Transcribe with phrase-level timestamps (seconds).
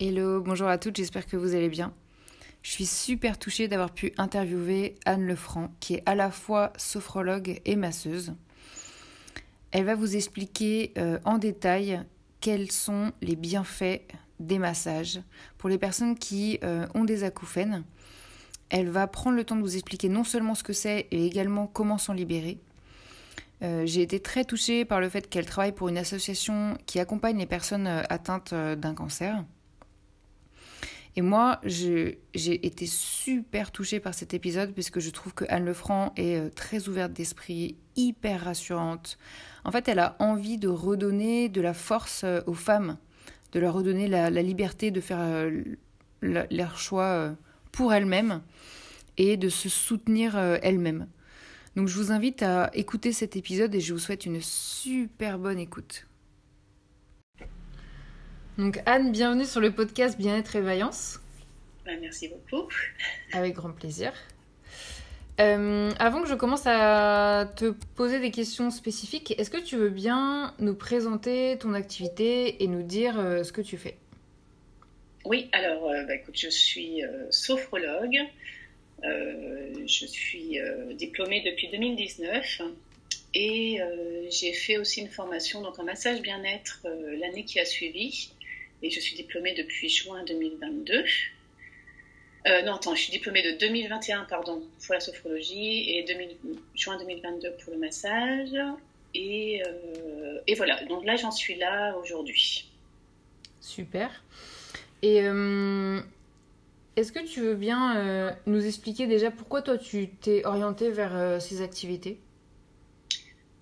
[0.00, 1.92] Hello, bonjour à toutes, j'espère que vous allez bien.
[2.62, 7.60] Je suis super touchée d'avoir pu interviewer Anne Lefranc, qui est à la fois sophrologue
[7.64, 8.34] et masseuse.
[9.72, 12.00] Elle va vous expliquer euh, en détail
[12.40, 14.02] quels sont les bienfaits
[14.38, 15.20] des massages
[15.56, 17.82] pour les personnes qui euh, ont des acouphènes.
[18.70, 21.66] Elle va prendre le temps de vous expliquer non seulement ce que c'est et également
[21.66, 22.60] comment s'en libérer.
[23.64, 27.38] Euh, j'ai été très touchée par le fait qu'elle travaille pour une association qui accompagne
[27.38, 29.42] les personnes atteintes d'un cancer.
[31.18, 36.12] Et moi, j'ai été super touchée par cet épisode puisque je trouve que Anne Lefranc
[36.14, 39.18] est euh, très ouverte d'esprit, hyper rassurante.
[39.64, 42.98] En fait, elle a envie de redonner de la force euh, aux femmes,
[43.50, 45.64] de leur redonner la, liberté de faire euh,
[46.22, 47.34] leur choix
[47.72, 48.40] pour elles-mêmes
[49.16, 51.08] et de se soutenir elles-mêmes.
[51.74, 55.58] Donc je vous invite à écouter cet épisode et je vous souhaite une super bonne
[55.58, 56.06] écoute.
[58.58, 61.20] Donc Anne, bienvenue sur le podcast Bien-être et Vaillance.
[61.86, 62.68] Bah, merci beaucoup.
[63.32, 64.12] Avec grand plaisir.
[65.38, 69.90] Euh, avant que je commence à te poser des questions spécifiques, est-ce que tu veux
[69.90, 73.96] bien nous présenter ton activité et nous dire euh, ce que tu fais?
[75.24, 78.18] Oui, alors euh, bah, écoute, je suis sophrologue.
[79.04, 80.58] je suis
[80.94, 82.62] diplômée depuis 2019
[83.34, 83.78] et
[84.32, 86.84] j'ai fait aussi une formation donc en massage bien-être
[87.20, 88.32] l'année qui a suivi
[88.82, 91.04] et je suis diplômée depuis juin 2022.
[92.46, 96.06] Euh, non, attends, je suis diplômée de 2021, pardon, pour la sophrologie et
[96.74, 98.54] juin 2022 pour le massage.
[99.14, 102.70] Et, euh, et voilà, donc là, j'en suis là aujourd'hui.
[103.60, 104.22] Super.
[105.02, 106.00] Et euh,
[106.96, 111.62] est-ce que tu veux bien nous expliquer déjà pourquoi toi tu t'es orientée vers ces
[111.62, 112.18] activités?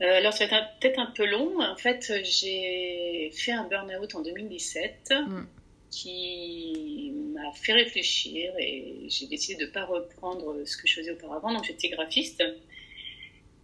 [0.02, 1.61] Euh, alors, ça va être peut-être un peu long.
[1.61, 5.47] En fait, j'ai fait un burn-out en 2017 mm.
[5.91, 11.12] qui m'a fait réfléchir et j'ai décidé de ne pas reprendre ce que je faisais
[11.12, 11.52] auparavant.
[11.52, 12.42] Donc, j'étais graphiste.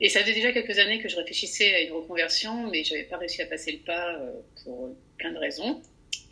[0.01, 3.05] Et ça faisait déjà quelques années que je réfléchissais à une reconversion, mais je n'avais
[3.05, 4.33] pas réussi à passer le pas euh,
[4.65, 5.81] pour plein de raisons.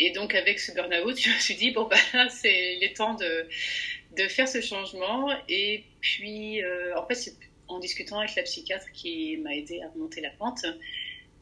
[0.00, 1.96] Et donc, avec ce burn-out, je me suis dit, bon, bah,
[2.30, 3.46] c'est les temps de,
[4.16, 5.28] de faire ce changement.
[5.48, 7.34] Et puis, euh, en fait, c'est
[7.70, 10.64] en discutant avec la psychiatre qui m'a aidé à remonter la pente,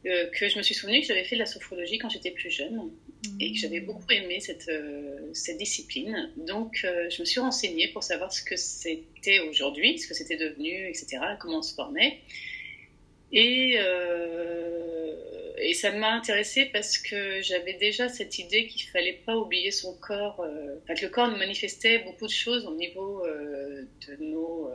[0.07, 2.51] euh, que je me suis souvenu que j'avais fait de la sophrologie quand j'étais plus
[2.51, 2.93] jeune
[3.41, 6.31] et que j'avais beaucoup aimé cette, euh, cette discipline.
[6.37, 10.37] Donc, euh, je me suis renseignée pour savoir ce que c'était aujourd'hui, ce que c'était
[10.37, 12.21] devenu, etc., comment on se formait.
[13.33, 13.77] Et,
[15.59, 19.95] et ça m'a intéressée parce que j'avais déjà cette idée qu'il fallait pas oublier son
[19.99, 20.47] corps,
[20.87, 24.71] que le corps nous manifestait beaucoup de choses au niveau de nos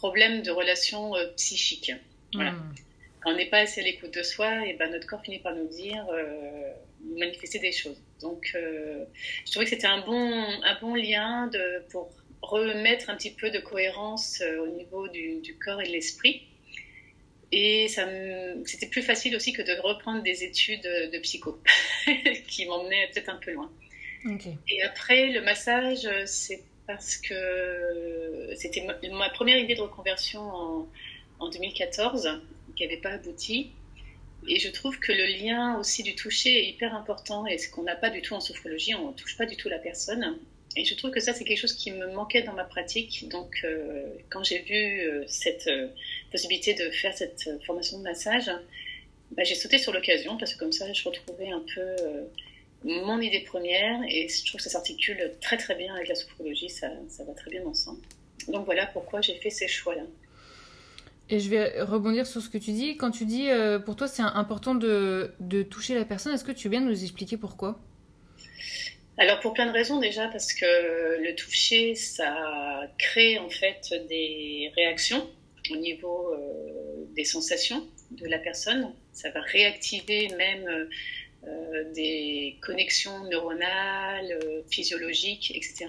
[0.00, 1.92] problème de relation euh, psychique.
[2.32, 2.52] Voilà.
[2.52, 2.74] Hmm.
[3.20, 5.54] Quand on n'est pas assez à l'écoute de soi, et ben notre corps finit par
[5.54, 6.72] nous dire, euh,
[7.16, 8.00] manifester des choses.
[8.22, 9.04] Donc, euh,
[9.44, 10.32] je trouvais que c'était un bon,
[10.64, 15.82] un bon lien de, pour remettre un petit peu de cohérence au niveau du, corps
[15.82, 16.46] et de l'esprit.
[17.52, 18.06] Et ça
[18.64, 21.60] c'était plus facile aussi que de reprendre des études de psycho,
[22.48, 23.70] qui m'emmenaient peut-être un peu loin.
[24.68, 30.86] Et après, le massage, c'est parce que c'était ma, première idée de reconversion
[31.38, 32.40] en, 2014
[32.76, 33.70] qui n'avait pas abouti.
[34.48, 37.82] Et je trouve que le lien aussi du toucher est hyper important et ce qu'on
[37.82, 40.36] n'a pas du tout en sophrologie, on ne touche pas du tout la personne.
[40.76, 43.28] Et je trouve que ça, c'est quelque chose qui me manquait dans ma pratique.
[43.28, 45.88] Donc, euh, quand j'ai vu euh, cette euh,
[46.32, 48.50] possibilité de faire cette formation de massage,
[49.30, 51.96] bah, j'ai sauté sur l'occasion parce que comme ça, je retrouvais un peu
[52.84, 56.70] mon idée première et je trouve que ça s'articule très très bien avec la sophrologie,
[56.70, 58.00] ça, ça va très bien ensemble.
[58.48, 60.02] Donc voilà pourquoi j'ai fait ces choix-là.
[61.28, 62.96] Et je vais rebondir sur ce que tu dis.
[62.96, 66.52] Quand tu dis euh, pour toi c'est important de, de, toucher la personne, est-ce que
[66.52, 67.78] tu viens nous expliquer pourquoi?
[69.18, 74.72] Alors pour plein de raisons déjà, parce que le toucher ça crée en fait des
[74.74, 75.28] réactions
[75.70, 78.92] au niveau euh, des sensations de la personne.
[79.12, 80.88] Ça va réactiver même euh,
[81.94, 85.86] des connexions neuronales, euh, physiologiques, etc.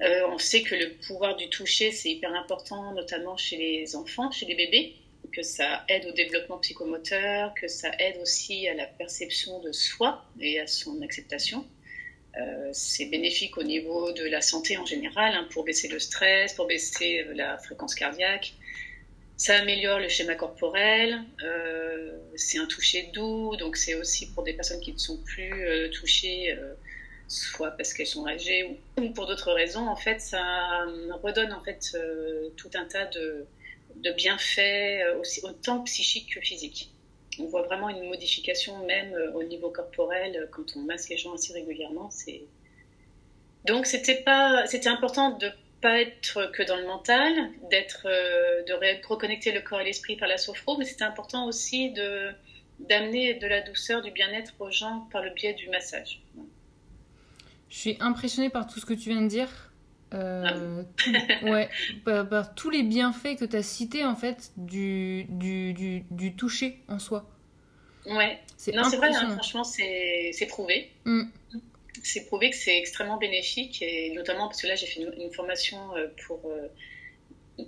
[0.00, 4.30] Euh, on sait que le pouvoir du toucher, c'est hyper important, notamment chez les enfants,
[4.30, 4.94] chez les bébés,
[5.32, 10.24] que ça aide au développement psychomoteur, que ça aide aussi à la perception de soi
[10.40, 11.66] et à son acceptation.
[12.72, 16.68] c'est bénéfique au niveau de la santé en général, hein, pour baisser le stress, pour
[16.68, 18.54] baisser la fréquence cardiaque,
[19.38, 24.52] ça améliore le schéma corporel, euh, c'est un toucher doux, donc c'est aussi pour des
[24.52, 26.74] personnes qui ne sont plus euh, touchées, euh,
[27.28, 29.86] soit parce qu'elles sont âgées ou, pour d'autres raisons.
[29.86, 30.40] En fait, ça
[31.22, 31.96] redonne en fait
[32.56, 33.46] tout un tas de,
[33.94, 36.90] de bienfaits, aussi autant psychiques que physiques.
[37.38, 41.52] on voit vraiment une modification même au niveau corporel quand on masse les gens assez
[41.52, 42.10] régulièrement.
[43.66, 45.48] Donc c'était pas, c'était important de
[45.80, 47.32] pas être que dans le mental,
[47.70, 52.32] d'être, de reconnecter le corps et l'esprit par la sophro, mais c'était important aussi de
[52.80, 56.22] d'amener de la douceur, du bien-être aux gens par le biais du massage.
[57.68, 59.48] Je suis impressionnée par tout ce que tu viens de dire.
[60.14, 61.68] Euh, ah ouais,
[62.04, 66.82] par, tous les bienfaits que tu as cités en fait du, du, du, du toucher
[66.88, 67.28] en soi.
[68.06, 70.90] Ouais, c'est non, c'est vrai, hein, franchement, c'est, c'est prouvé.
[71.04, 71.24] Mm.
[72.02, 75.96] C'est prouvé que c'est extrêmement bénéfique, et notamment parce que là, j'ai fait une, formation
[75.96, 76.68] euh, pour euh,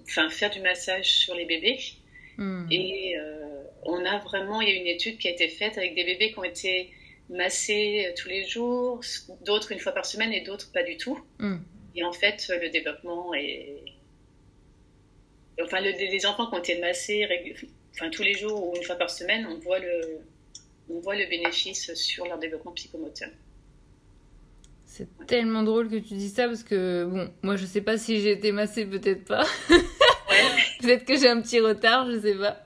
[0.09, 1.79] enfin, faire du massage sur les bébés.
[2.37, 2.67] Mm.
[2.71, 3.17] Et
[3.83, 6.33] on a vraiment, il y a une étude qui a été faite avec des bébés
[6.33, 6.91] qui ont été
[7.29, 9.01] massés euh, tous les jours,
[9.45, 11.19] d'autres une fois par semaine et d'autres pas du tout.
[11.39, 11.59] Hmm.
[11.95, 13.85] Et en fait, le développement est.
[15.63, 17.29] Enfin, les enfants qui ont été massés
[17.93, 20.21] enfin, tous les jours ou une fois par semaine, on voit le,
[20.89, 23.29] on voit le bénéfice sur leur développement psychomoteur.
[24.91, 28.21] C'est tellement drôle que tu dis ça parce que, bon, moi je sais pas si
[28.21, 29.47] j'ai été massée, peut-être pas.
[30.81, 32.57] peut-être que j'ai un petit retard, je sais pas.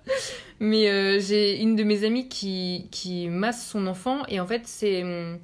[0.59, 4.63] Mais euh, j'ai une de mes amies qui, qui masse son enfant et en fait
[4.65, 5.39] c'est hum,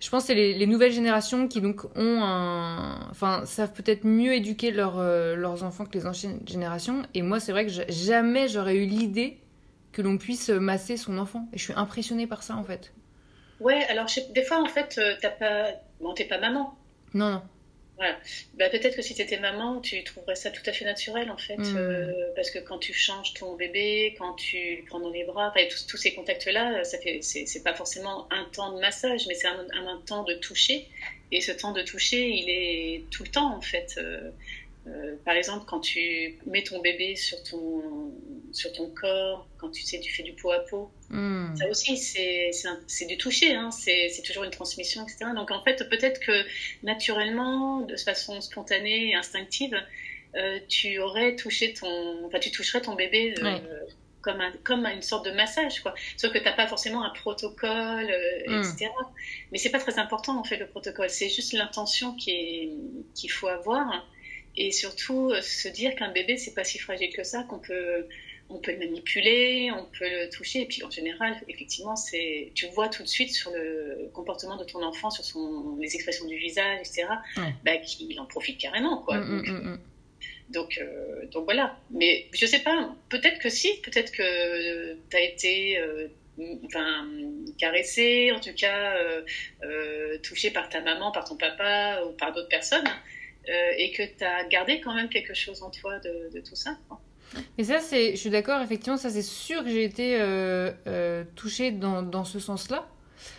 [0.00, 4.32] je pense que c'est les, nouvelles générations qui donc ont un enfin savent peut-être mieux
[4.32, 8.74] éduquer euh, leurs enfants que les anciennes générations et moi c'est vrai que jamais j'aurais
[8.74, 9.38] eu l'idée
[9.92, 12.92] que l'on puisse masser son enfant et je suis impressionnée par ça en fait.
[13.60, 16.74] Ouais, alors des fois en fait euh, t'as pas bon t'es pas maman.
[17.14, 17.42] Non non.
[17.98, 18.16] Voilà.
[18.54, 21.36] Bah, peut-être que si tu étais maman, tu trouverais ça tout à fait naturel, en
[21.36, 21.56] fait.
[21.56, 21.76] Hmm.
[21.76, 25.52] Euh, parce que quand tu changes ton bébé, quand tu le prends dans les bras,
[25.68, 29.48] tous, tous ces contacts-là, ça fait, c'est, pas forcément un temps de massage, mais c'est
[29.48, 30.86] un, un, temps de toucher.
[31.32, 33.96] Et ce temps de toucher, il est tout le temps, en fait.
[33.98, 34.30] Euh,
[34.88, 38.12] euh, par exemple, quand tu mets ton bébé sur ton,
[38.52, 41.56] sur ton corps, quand tu sais, tu fais du pot à pot, hmm.
[41.56, 45.30] ça aussi, c'est du toucher, hein, c'est toujours une transmission, etc.
[45.34, 46.44] Donc en fait, peut-être que
[46.82, 49.76] naturellement, de façon spontanée et instinctive,
[50.36, 53.34] euh, tu aurais touché ton, enfin, tu toucherais ton bébé.
[53.38, 53.58] Euh,
[54.20, 55.94] comme, un, comme une sorte de massage, quoi.
[56.16, 58.10] Sauf que tu n'as pas forcément un protocole,
[58.46, 58.86] etc.
[58.86, 59.04] Hmm.
[59.52, 61.08] Mais c'est pas très important, en fait, le protocole.
[61.08, 64.04] C'est juste l'intention qu'il faut avoir
[64.58, 68.06] et surtout euh, se dire qu'un bébé c'est pas si fragile que ça qu'on peut
[68.50, 72.66] on peut le manipuler, on peut le toucher et puis en général effectivement c'est tu
[72.68, 76.36] vois tout de suite sur le comportement de ton enfant sur son les expressions du
[76.36, 77.06] visage etc
[77.64, 79.18] bah, qu'il en profite carrément quoi.
[79.18, 79.78] Mm, mm, mm,
[80.50, 81.76] donc, euh, donc, voilà.
[81.90, 86.08] Mais je sais pas, peut-être que si, peut-être que tu as été euh,
[86.64, 87.06] enfin,
[87.58, 88.96] caressé, en tout cas
[90.22, 92.88] touché par ta maman, par ton papa ou par d'autres personnes.
[93.48, 96.76] Euh, et que tu as gardé quand même quelque chose en toi de, tout ça.
[97.56, 101.24] Et ça, c'est, je suis d'accord, effectivement, ça c'est sûr que j'ai été euh, euh,
[101.34, 102.86] touchée dans, dans ce sens-là.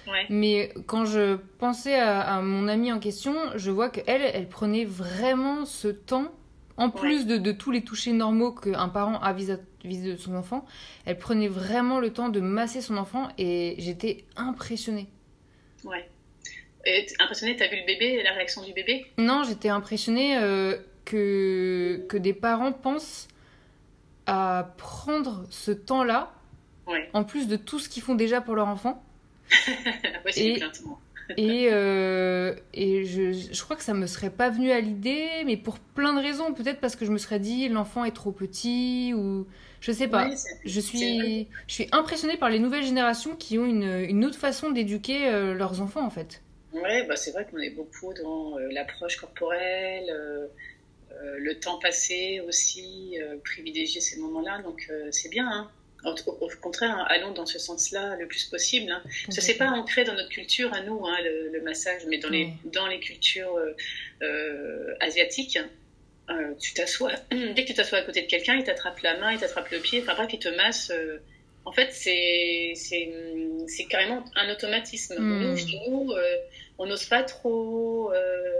[0.07, 0.25] Ouais.
[0.29, 5.65] Mais quand je pensais à, mon amie en question, je vois qu'elle, elle prenait vraiment
[5.65, 6.31] ce temps,
[6.77, 10.65] en plus de, de, tous les touchés normaux qu'un parent a vis-à-vis de son enfant,
[11.05, 15.07] elle prenait vraiment le temps de masser son enfant et j'étais impressionnée.
[15.83, 16.09] Ouais.
[17.19, 19.05] Impressionnée, t'as vu le bébé, la réaction du bébé?
[19.17, 23.27] Non, j'étais impressionnée euh, que, que des parents pensent
[24.25, 26.31] à prendre ce temps-là,
[27.13, 29.03] en plus de tout ce qu'ils font déjà pour leur enfant.
[30.37, 30.59] et,
[31.37, 35.57] et, euh, et je, je, crois que ça me serait pas venu à l'idée, mais
[35.57, 36.53] pour plein de raisons.
[36.53, 39.47] Peut-être parce que je me serais dit l'enfant est trop petit ou
[39.81, 40.29] je sais pas.
[40.65, 44.71] je suis je suis impressionnée par les nouvelles générations qui ont une, une autre façon
[44.71, 46.41] d'éduquer euh, leurs enfants en fait.
[46.83, 50.47] Oui, bah c'est vrai qu'on est beaucoup dans euh, l'approche corporelle, euh,
[51.11, 55.47] euh, le temps passé aussi, privilégier ces moments-là, donc c'est bien.
[55.49, 55.71] Hein.
[56.05, 58.89] Au, contraire, hein, allons dans ce sens-là le plus possible.
[58.89, 59.03] Hein.
[59.29, 61.17] Ce n'est pas ancré dans notre culture à nous, hein,
[61.51, 63.59] le, massage, mais dans, les, dans les cultures
[65.01, 65.59] asiatiques.
[66.59, 69.39] tu t'assois, dès que tu t'assois à côté de quelqu'un, il t'attrape la main, il
[69.39, 70.91] t'attrape le pied, enfin bref, il te masse
[71.65, 72.73] en fait, c'est
[73.89, 75.15] carrément un automatisme.
[75.19, 75.43] Hmm.
[75.43, 76.37] Nous, chez nous, euh,
[76.77, 78.11] on n'ose pas trop.
[78.11, 78.53] Euh,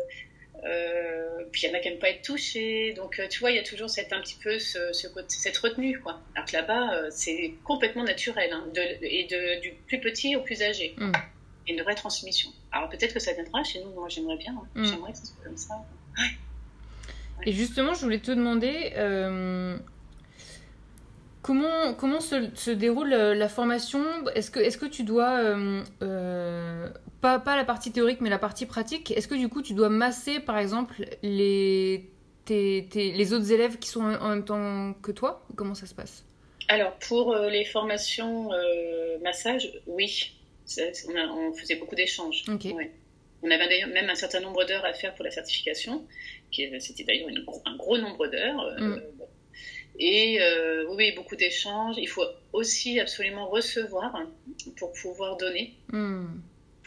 [0.66, 2.94] euh, puis il y en a qui n'aiment pas être touchés.
[2.94, 4.92] Donc, tu vois, il y a toujours cette, un petit peu ce,
[5.28, 6.00] cette retenue.
[6.00, 6.20] Quoi.
[6.36, 8.52] Alors que là-bas, c'est complètement naturel.
[8.52, 8.66] Hein,
[9.02, 10.94] et de, du plus petit au plus âgé.
[10.98, 11.12] Hmm.
[11.68, 12.50] Et une vraie transmission.
[12.72, 13.92] Alors peut-être que ça viendra chez nous.
[13.92, 14.54] Moi, j'aimerais bien.
[14.54, 14.68] Hein.
[14.76, 14.86] Hmm.
[14.86, 15.76] J'aimerais que ça soit comme ça.
[17.46, 18.92] Et justement, je voulais te demander
[21.42, 24.04] Comment, comment se, se déroule euh, la formation?
[24.36, 26.90] Est-ce que, est que tu dois, euh, euh,
[27.22, 29.90] pas, pas la partie théorique, mais la partie pratique, est-ce que du coup tu dois
[29.90, 32.10] masser par exemple les,
[32.44, 35.46] tes, les autres élèves qui sont en même temps que toi?
[35.56, 36.26] Comment ça se passe?
[36.68, 38.50] Alors, pour les formations
[39.24, 40.36] massage, oui.
[41.08, 42.44] On, faisait beaucoup d'échanges.
[43.42, 46.06] On avait d'ailleurs même un certain nombre d'heures à faire pour la certification,
[46.52, 47.30] c'était d'ailleurs
[47.66, 48.76] un gros nombre d'heures.
[48.78, 49.02] Mm.
[50.00, 50.40] Et
[50.90, 51.96] oui, beaucoup d'échanges.
[51.98, 54.18] Il faut aussi absolument recevoir
[54.78, 55.74] pour pouvoir donner.
[55.92, 56.40] Mm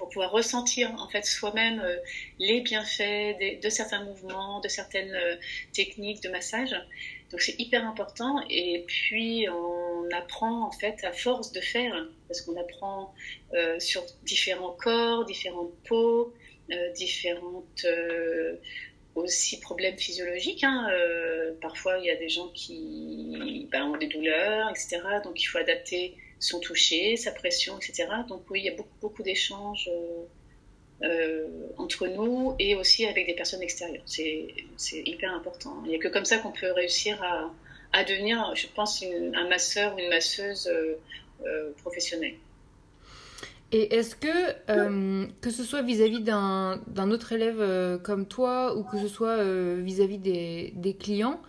[0.03, 1.95] pour pouvoir ressentir en fait soi-même euh,
[2.41, 5.37] les bienfaits de, certains mouvements, de certaines euh,
[5.73, 6.75] techniques de massage.
[7.31, 11.95] Donc c'est hyper important et puis on apprend en fait à force de faire
[12.27, 13.15] parce qu'on apprend
[13.55, 16.35] euh, sur différents corps, différentes peaux,
[16.97, 17.87] différentes
[19.15, 20.65] aussi problèmes physiologiques.
[20.65, 20.89] Hein.
[21.61, 25.01] parfois il y a des gens qui ben, ont des douleurs, etc.
[25.25, 28.09] Donc il faut adapter son toucher, sa pression, etc.
[28.29, 31.47] Donc oui, il y a beaucoup, beaucoup d'échanges euh, euh,
[31.79, 34.03] entre nous et aussi avec des personnes extérieures.
[34.07, 35.81] C'est hyper important.
[35.85, 37.23] Il n'y a que comme ça qu'on peut réussir
[37.93, 42.35] à, devenir, je pense, un masseur ou une masseuse euh, professionnelle.
[43.75, 49.09] Et est-ce que, que ce soit vis-à-vis d'un autre élève comme toi ou que ce
[49.09, 49.43] soit
[49.77, 51.41] vis-à-vis des, des, clients,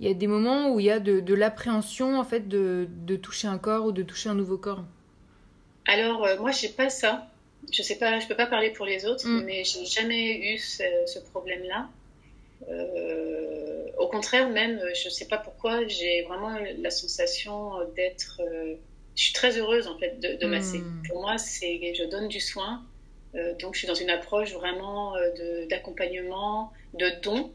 [0.00, 3.48] il y a des moments où il y a de, l'appréhension en fait de, toucher
[3.48, 4.84] un corps ou de toucher un nouveau corps?
[5.86, 7.28] Alors moi, euh, moi j'ai pas ça.
[7.72, 9.44] Je sais pas, je peux pas parler pour les autres, mm.
[9.44, 11.88] mais j'ai jamais eu ce, problème-là.
[12.68, 18.40] Euh, au contraire, même, je sais pas pourquoi, j'ai vraiment la sensation d'être.
[19.14, 20.78] Euh, je suis très heureuse en fait de, masser.
[20.78, 21.02] Mm.
[21.08, 22.82] Pour moi, c'est je donne du soin,
[23.60, 25.14] donc je suis dans une approche vraiment
[25.68, 27.52] d'accompagnement, de, de don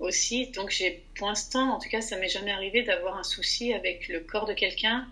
[0.00, 0.50] aussi.
[0.50, 4.08] Donc, j'ai, pour l'instant, en tout cas, ça m'est jamais arrivé d'avoir un souci avec
[4.08, 5.06] le corps de quelqu'un.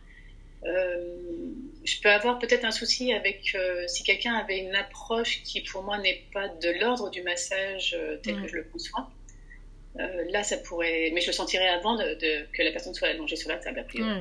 [0.64, 1.16] Euh,
[1.84, 5.82] je peux avoir peut-être un souci avec euh, si quelqu'un avait une approche qui, pour
[5.82, 9.10] moi, n'est pas de l'ordre du massage euh, tel que je le conçois.
[9.96, 11.10] là, ça pourrait.
[11.12, 13.84] Mais je le sentirais avant de, que la personne soit allongée sur la table, a
[13.84, 14.20] priori.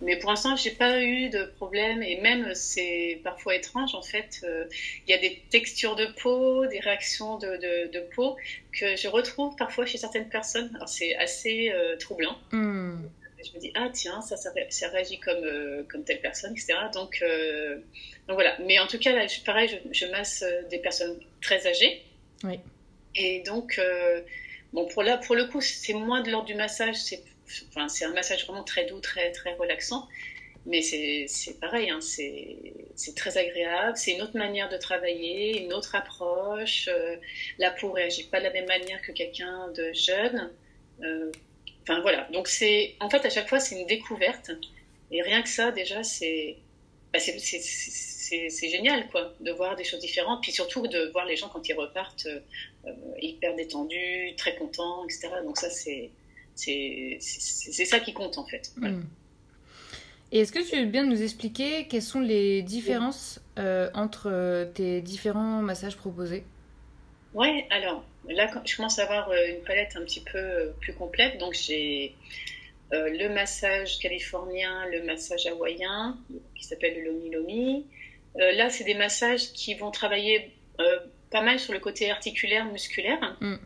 [0.00, 4.40] Mais pour l'instant, j'ai pas eu de problème et même c'est parfois étrange en fait.
[4.44, 4.64] Euh,
[5.06, 8.36] il y a des textures de peau, des réactions de, de, de, peau
[8.72, 10.70] que je retrouve parfois chez certaines personnes.
[10.76, 12.38] Alors c'est assez euh, troublant.
[12.52, 12.96] Hmm.
[13.44, 14.50] Je me dis ah tiens ça ça,
[14.88, 16.74] réagit comme euh, comme telle personne etc.
[16.92, 17.22] Donc
[18.28, 18.56] donc voilà.
[18.60, 22.02] Mais en tout cas là pareil je, je masse des personnes très âgées.
[22.44, 22.60] Oui.
[23.16, 23.80] Et donc
[24.72, 27.22] bon pour là pour le coup c'est moins de l'ordre du massage c'est
[27.88, 30.06] c'est un massage vraiment très doux, très, très relaxant.
[30.66, 33.96] Mais c'est pareil, hein, c'est très agréable.
[33.96, 36.88] C'est une autre manière de travailler, une autre approche.
[36.88, 37.16] Euh,
[37.58, 40.52] la peau réagit pas de la même manière que quelqu'un de jeune.
[41.02, 41.32] Euh,
[41.82, 42.28] enfin voilà.
[42.32, 44.50] Donc c'est, en fait, à chaque fois, c'est une découverte.
[45.10, 46.58] Et rien que ça, déjà, c'est
[47.14, 50.42] bah, génial, quoi, de voir des choses différentes.
[50.42, 55.30] Puis surtout de voir les gens quand ils repartent euh, hyper détendus, très contents, etc.
[55.44, 56.10] Donc ça, c'est
[56.58, 58.72] c'est ça qui compte en fait.
[58.76, 59.02] Hmm.
[60.30, 64.66] Et est-ce que tu veux bien nous expliquer quelles sont les différences euh, entre euh,
[64.66, 66.44] tes différents massages proposés?
[67.32, 71.38] Ouais, alors là, je commence à avoir euh, une palette un petit peu plus complète.
[71.38, 72.14] Donc j'ai
[72.90, 76.16] le massage californien, le massage hawaïen,
[76.54, 77.86] qui s'appelle le Lomi Lomi.
[78.34, 80.54] là, c'est des massages qui vont travailler
[81.30, 83.36] pas mal sur le côté articulaire, musculaire.
[83.42, 83.56] Hmm.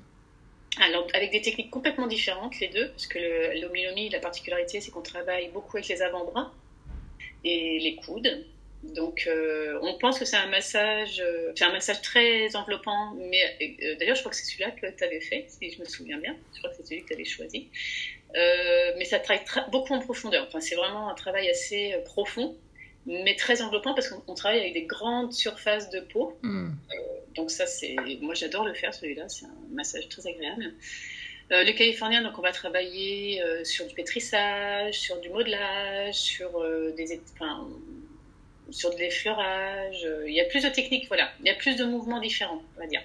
[0.80, 3.18] Alors, avec des techniques complètement différentes, les deux, parce que
[3.60, 6.52] l'omi la particularité, c'est qu'on travaille beaucoup avec les avant-bras
[7.44, 8.46] et les coudes.
[8.82, 13.40] Donc, euh, on pense que c'est un massage, euh, c'est un massage très enveloppant, mais
[13.82, 16.18] euh, d'ailleurs, je crois que c'est celui-là que tu avais fait, si je me souviens
[16.18, 16.36] bien.
[16.52, 17.68] Je crois que c'est celui que tu avais choisi.
[18.34, 20.46] mais ça travaille beaucoup en profondeur.
[20.48, 22.56] Enfin, c'est vraiment un travail assez profond,
[23.06, 26.38] mais très enveloppant parce qu'on travaille avec des grandes surfaces de peau.
[26.42, 26.70] Hmm
[27.34, 30.74] donc ça, c'est, moi j'adore le faire celui-là, c'est un massage très agréable.
[31.50, 36.58] Euh, le californien, donc on va travailler euh, sur du pétrissage, sur du modelage, sur
[36.58, 37.68] euh, des, enfin,
[38.70, 40.06] sur de l'effleurage.
[40.26, 42.80] il y a plus de techniques, voilà, il y a plus de mouvements différents, on
[42.80, 43.02] va dire.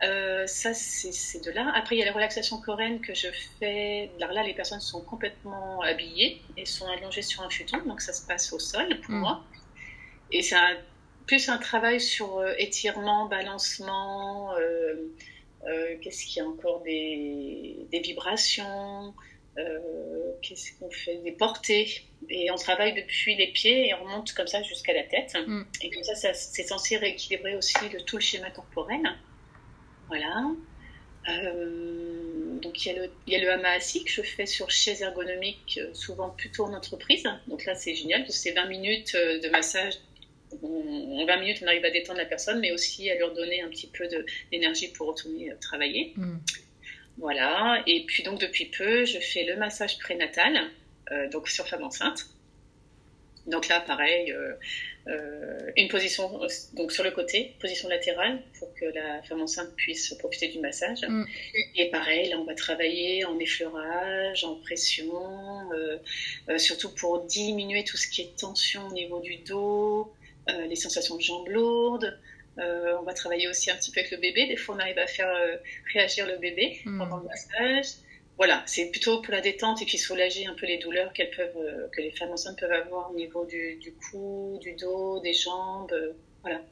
[0.00, 1.72] Ça, c'est de là.
[1.74, 3.28] Après, il y a la relaxation coréenne que je
[3.58, 4.10] fais.
[4.20, 8.12] Alors là, les personnes sont complètement habillées et sont allongées sur un futon, donc ça
[8.12, 9.18] se passe au sol pour mm.
[9.18, 9.42] moi.
[10.30, 10.56] Et c'est
[11.28, 14.94] plus un travail sur euh, étirement, balancement, euh,
[15.66, 19.14] euh, qu'est-ce qu'il y a encore des, vibrations,
[20.42, 22.02] qu'est-ce qu'on fait Des portées.
[22.30, 25.36] Et on travaille depuis les pieds et on remonte comme ça jusqu'à la tête.
[25.46, 25.62] Mm.
[25.82, 29.02] Et comme ça, c'est censé rééquilibrer aussi le, tout le schéma corporel.
[30.08, 30.50] Voilà.
[32.62, 35.02] donc il y, a le, il y a le hama que je fais sur chaise
[35.02, 37.24] ergonomique, souvent plutôt en entreprise.
[37.46, 39.94] Donc là c'est génial parce que c'est 20 minutes de massage
[40.62, 43.68] en 20 minutes, on arrive à détendre la personne, mais aussi à leur donner un
[43.68, 44.08] petit peu
[44.50, 46.14] d'énergie pour retourner euh, travailler.
[46.16, 46.38] Mm.
[47.18, 47.82] Voilà.
[47.86, 50.70] Et puis donc depuis peu, je fais le massage prénatal
[51.32, 52.26] donc sur femme enceinte.
[53.48, 54.34] Donc là, pareil,
[55.76, 56.40] une position
[56.74, 61.00] donc sur le côté, position latérale, pour que la femme enceinte puisse profiter du massage.
[61.02, 61.24] Mm.
[61.76, 65.22] Et pareil, là, on va travailler en effleurage, en pression,
[66.58, 70.12] surtout pour diminuer tout ce qui est tension au niveau du dos,
[70.46, 72.18] les sensations de jambes lourdes.
[72.58, 74.46] Euh, on va travailler aussi un petit peu avec le bébé.
[74.46, 75.56] Des fois, on arrive à faire euh,
[75.92, 76.98] réagir le bébé hmm.
[76.98, 77.94] pendant le massage.
[78.38, 81.56] Voilà, c'est plutôt pour la détente et puis soulager un peu les douleurs qu'elles peuvent,
[81.56, 83.78] euh, que les femmes enceintes peuvent avoir au niveau du,
[84.10, 85.92] cou, du dos, des jambes.
[86.42, 86.62] voilà.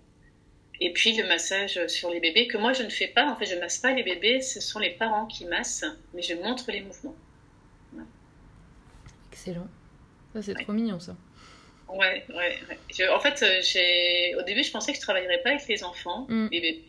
[0.81, 3.27] Et puis le massage sur les bébés, que moi je ne fais pas.
[3.31, 6.23] En fait, je ne masse pas les bébés, ce sont les parents qui massent, mais
[6.23, 7.17] je montre les mouvements.
[9.33, 9.69] Excellent.
[10.35, 11.17] Ça, c'est trop mignon, ça.
[11.89, 13.09] Ouais, ouais.
[13.09, 16.49] en fait, euh, au début, je pensais que je travaillerais pas avec les enfants, mm.
[16.51, 16.85] les bébés.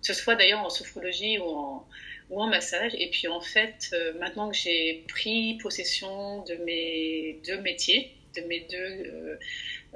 [0.00, 1.86] Que ce soit d'ailleurs en sophrologie ou en,
[2.30, 2.94] ou en massage.
[2.98, 8.42] Et puis, en fait, euh, maintenant que j'ai pris possession de mes deux métiers, de
[8.42, 9.38] mes deux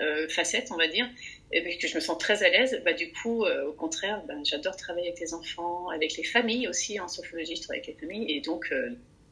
[0.00, 1.08] euh, facettes, on va dire,
[1.52, 4.76] et que je me sens très à l'aise, bah, du coup, au contraire, bah, j'adore
[4.76, 6.98] travailler avec les enfants, avec les familles aussi.
[6.98, 8.30] En sophrologie, je travaille avec les familles.
[8.32, 8.74] Et donc,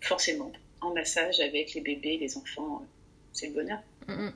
[0.01, 2.87] forcément, en massage avec les bébés, les enfants,
[3.33, 3.79] c'est le bonheur.
[4.07, 4.33] Mm, mm.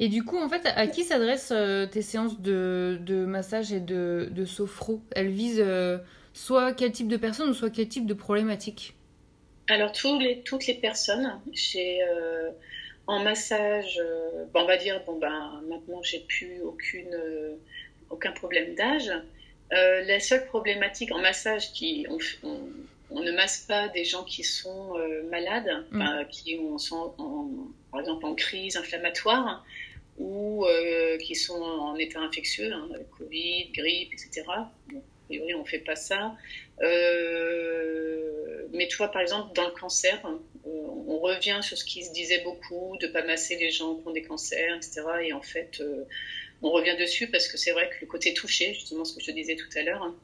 [0.00, 3.80] Et du coup, en fait, à qui s'adressent euh, tes séances de, de, massage et
[3.80, 5.00] de, de sophro?
[5.10, 5.98] Elles visent euh,
[6.32, 8.94] soit quel type de personnes, soit quel type de problématiques
[9.68, 12.50] Alors, tous les, toutes les personnes, j'ai euh,
[13.06, 14.00] en massage,
[14.54, 17.16] on va dire, bon, ben, maintenant, j'ai plus aucune,
[18.10, 19.10] aucun problème d'âge.
[19.70, 22.06] la seule problématique en massage qui,
[23.10, 24.94] on, ne masse pas des gens qui sont
[25.30, 26.26] malades, mmh.
[26.30, 27.14] qui sont
[27.90, 29.64] par exemple en crise inflammatoire
[30.18, 34.42] ou euh, qui sont en état infectieux, hein, Covid, grippe, etc.
[34.88, 36.34] Bon, priori, on ne fait pas ça.
[36.82, 40.68] Euh, mais tu vois, par exemple, dans le cancer, euh,
[41.06, 44.06] on revient sur ce qui se disait beaucoup, de ne pas masser les gens qui
[44.06, 45.02] ont des cancers, etc.
[45.22, 45.82] Et en fait,
[46.62, 49.26] on revient dessus parce que c'est vrai que le côté touché, justement ce que je
[49.26, 50.14] te disais tout à l'heure, hein,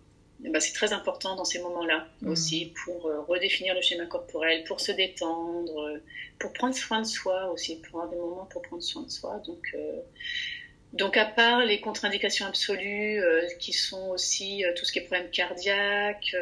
[0.41, 2.29] ben, c'est très important dans ces moments-là mmh.
[2.29, 6.01] aussi pour redéfinir le schéma corporel, pour se détendre,
[6.39, 9.41] pour prendre soin de soi aussi, pour avoir des moments pour prendre soin de soi.
[9.47, 10.01] Donc, euh,
[10.95, 15.03] donc à part les contre-indications absolues, euh, qui sont aussi euh, tout ce qui est
[15.03, 16.35] problème cardiaque,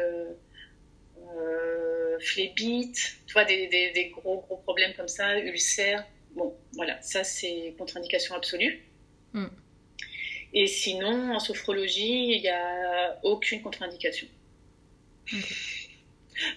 [2.19, 6.05] phlébite, tu vois, des, des, gros, gros problèmes comme ça, ulcères.
[6.35, 8.81] Bon, voilà, ça c'est contre-indication absolue.
[9.33, 9.47] Mm.
[10.53, 14.27] Et sinon, en sophrologie, il n'y a aucune contre-indication.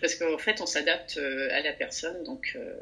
[0.01, 1.19] Parce qu'en fait, on s'adapte
[1.51, 2.75] à la personne, donc euh,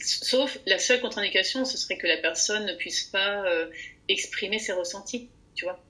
[0.00, 3.70] sauf la seule contre-indication, ce serait que la personne ne puisse pas euh,
[4.08, 5.82] exprimer ses ressentis, tu vois.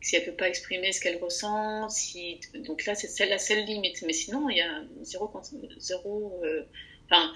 [0.00, 4.02] Si elle peut pas exprimer ce qu'elle ressent, si donc là c'est la seule limite.
[4.02, 5.30] Mais sinon il y a zéro,
[5.78, 6.40] zéro.
[6.44, 6.62] Euh,
[7.06, 7.32] enfin,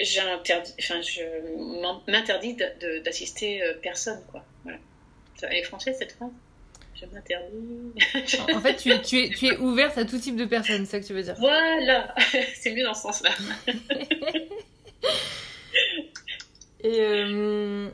[0.00, 2.56] enfin, je m'interdis
[3.04, 4.44] d'assister personne, quoi.
[4.64, 4.78] Voilà.
[5.42, 6.30] Elle est française cette phrase?
[7.02, 7.92] Je m'interdis.
[8.54, 10.92] en fait, tu es, tu, es, tu es ouverte à tout type de personnes, c'est
[10.92, 12.14] ça que tu veux dire Voilà,
[12.54, 13.30] c'est mieux dans ce sens-là.
[16.84, 17.88] Et euh,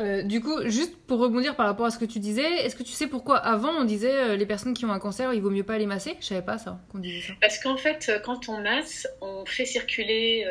[0.00, 2.82] euh, du coup, juste pour rebondir par rapport à ce que tu disais, est-ce que
[2.82, 5.50] tu sais pourquoi avant on disait euh, les personnes qui ont un cancer, il vaut
[5.50, 6.16] mieux pas les masser?
[6.20, 7.32] Je savais pas ça qu'on disait ça.
[7.40, 10.46] Parce qu'en fait, quand on masse, on fait circuler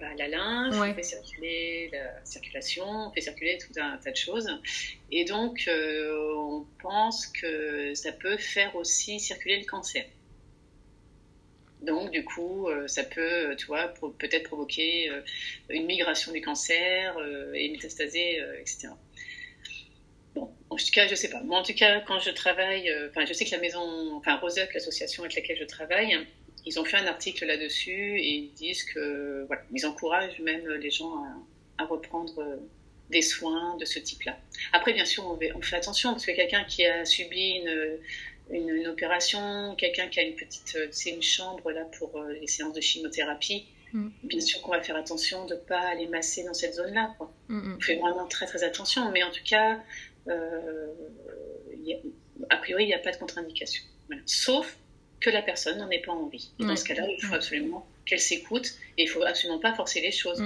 [0.00, 4.16] bah, la lymphe, on fait circuler la circulation, on fait circuler tout un tas de
[4.16, 4.48] choses,
[5.10, 10.04] et donc on pense que ça peut faire aussi circuler le cancer.
[11.82, 15.20] Donc, du coup, euh, ça peut, tu vois, peut-être provoquer euh,
[15.68, 18.88] une migration du cancer euh, et métastaser, etc.
[20.34, 21.40] Bon, en tout cas, je sais pas.
[21.42, 24.70] Moi, en tout cas, quand je travaille, enfin, je sais que la maison, enfin, Roseup,
[24.72, 26.16] l'association avec laquelle je travaille,
[26.64, 30.90] ils ont fait un article là-dessus et ils disent que, voilà, ils encouragent même les
[30.90, 31.12] gens
[31.78, 32.60] à, reprendre
[33.10, 34.38] des soins de ce type-là.
[34.72, 37.98] Après, bien sûr, on fait attention parce que quelqu'un qui a subi une
[38.50, 42.46] une, opération, quelqu'un qui a une petite, euh, c'est une chambre là pour euh, les
[42.46, 44.08] séances de chimiothérapie, mm.
[44.24, 47.14] bien sûr qu'on va faire attention de ne pas aller masser dans cette zone-là.
[47.48, 47.76] Mm, mm.
[47.76, 49.80] On fait vraiment très très attention, mais en tout cas,
[50.28, 50.86] euh,
[52.50, 53.84] a, priori, il n'y a pas de contre-indication.
[54.26, 54.76] Sauf
[55.20, 56.52] que la personne n'en ait pas envie.
[56.58, 60.00] dans ce cas-là, il faut absolument qu'elle s'écoute et il ne faut absolument pas forcer
[60.00, 60.42] les choses.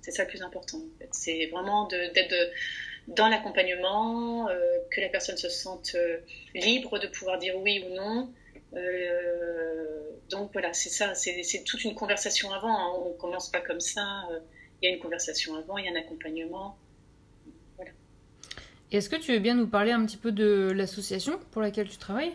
[0.00, 0.80] c'est ça le plus important.
[1.10, 2.50] C'est vraiment d'être de,
[3.08, 6.18] dans l'accompagnement, euh, que la personne se sente euh,
[6.54, 8.32] libre de pouvoir dire oui ou non.
[8.74, 12.76] Euh, donc voilà, c'est ça, c'est toute une conversation avant.
[12.76, 13.02] Hein.
[13.04, 14.28] On ne commence pas comme ça.
[14.82, 16.76] Il y a une conversation avant, il y a un accompagnement.
[17.76, 17.92] Voilà.
[18.90, 21.98] Est-ce que tu veux bien nous parler un petit peu de l'association pour laquelle tu
[21.98, 22.32] travailles?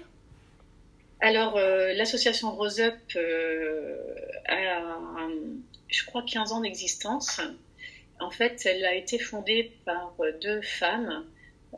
[1.20, 2.96] Alors, l'association Rose Up
[4.48, 5.28] a,
[5.90, 7.42] je crois, 15 ans d'existence.
[8.22, 11.26] En fait, elle a été fondée par deux femmes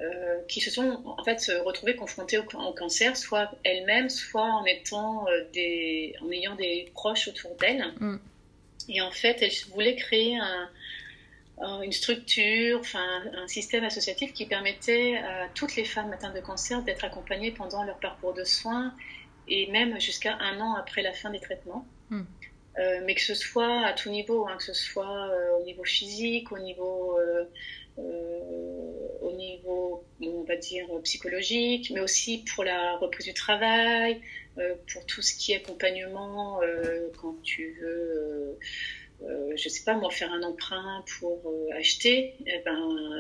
[0.02, 5.28] euh, qui se sont en fait retrouvées confrontées au, cancer, soit elles-mêmes, soit en étant
[5.28, 7.94] euh, des, en ayant des proches autour d'elles.
[8.00, 8.16] Mm.
[8.90, 10.70] Et en fait, elles voulaient créer un,
[11.84, 16.82] une structure, enfin un système associatif qui permettait à toutes les femmes atteintes de cancer
[16.82, 18.94] d'être accompagnées pendant leur parcours de soins
[19.48, 21.86] et même jusqu'à un an après la fin des traitements.
[22.10, 22.24] Mm.
[22.80, 26.52] Euh, mais que ce soit à tout niveau, hein, que ce soit au niveau physique,
[26.52, 27.18] au niveau
[28.00, 34.20] euh, au niveau, on va dire, psychologique, mais aussi pour la reprise du travail,
[34.58, 38.58] euh, pour tout ce qui est accompagnement euh, quand tu veux,
[39.56, 41.40] je sais pas moi, faire un emprunt pour
[41.78, 42.34] acheter.
[42.46, 42.78] Eh ben,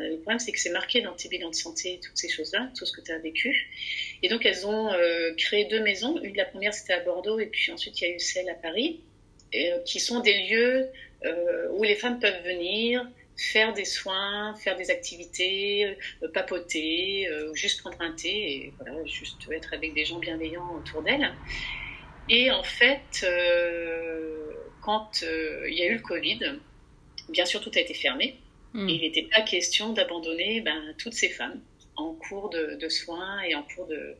[0.09, 2.85] le problème, c'est que c'est marqué dans tes bilans de santé, toutes ces choses-là, tout
[2.85, 3.69] ce que tu as vécu.
[4.21, 4.89] Et donc, elles ont
[5.37, 6.19] créé deux maisons.
[6.21, 8.55] Une, la première, c'était à Bordeaux, et puis ensuite, il y a eu celle à
[8.55, 9.01] Paris,
[9.85, 10.89] qui sont des lieux
[11.71, 13.05] où les femmes peuvent venir,
[13.37, 19.03] faire des soins, faire des activités, euh, papoter, euh, juste prendre un thé et voilà,
[19.05, 21.33] juste être avec des gens bienveillants autour d'elle.
[22.29, 26.39] Et en fait, euh, quand il y a eu le Covid,
[27.29, 28.37] bien sûr tout a été fermé.
[28.73, 28.89] Hmm.
[28.89, 31.61] Et il n'était pas question d'abandonner ben, toutes ces femmes
[31.95, 34.15] en cours de, soins et en cours de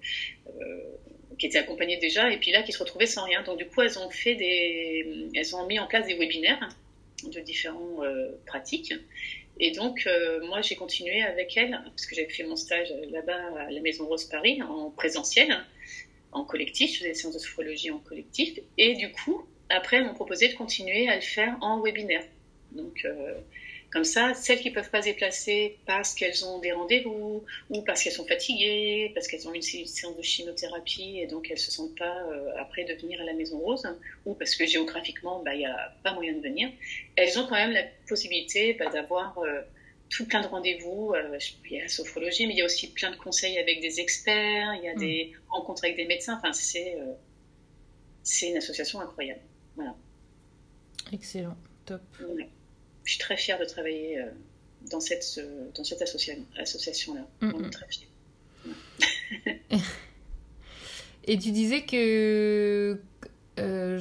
[1.37, 3.43] qui étaient accompagnées déjà et puis là qui se retrouvaient sans rien.
[3.43, 6.69] Donc du coup elles ont fait des, elles ont mis en place des webinaires
[7.23, 8.93] de différentes euh, pratiques.
[9.59, 13.59] Et donc, euh, moi, j'ai continué avec elle, parce que j'avais fait mon stage là-bas
[13.59, 15.63] à la Maison Rose Paris, en présentiel,
[16.31, 18.59] en collectif, je faisais des séances de sophrologie en collectif.
[18.77, 22.23] Et du coup, après, elles m'ont proposé de continuer à le faire en webinaire.
[22.71, 23.35] Donc, euh,
[23.93, 27.81] comme ça, celles qui ne peuvent pas se déplacer parce qu'elles ont des rendez-vous ou
[27.83, 31.61] parce qu'elles sont fatiguées, parce qu'elles ont une séance de chimiothérapie et donc elles ne
[31.61, 33.87] se sentent pas euh, après de venir à la Maison Rose
[34.25, 36.71] ou parce que géographiquement, bah, il n'y a pas moyen de venir,
[37.15, 39.61] elles ont quand même la possibilité bah, d'avoir euh,
[40.09, 41.13] tout plein de rendez-vous.
[41.13, 43.79] Euh, il y a la sophrologie, mais il y a aussi plein de conseils avec
[43.79, 45.51] des experts, il y a des mm.
[45.51, 46.35] rencontres avec des médecins.
[46.37, 46.97] Enfin, c'est
[48.23, 49.41] c'est une association incroyable.
[49.75, 49.95] Voilà.
[51.11, 52.01] Excellent, top
[53.03, 54.25] je suis très fière de travailler euh,
[54.91, 55.39] dans cette,
[55.75, 57.27] dans cette association-là.
[57.69, 58.09] Très fière.
[61.25, 62.99] Et tu disais que.
[63.59, 63.99] Euh,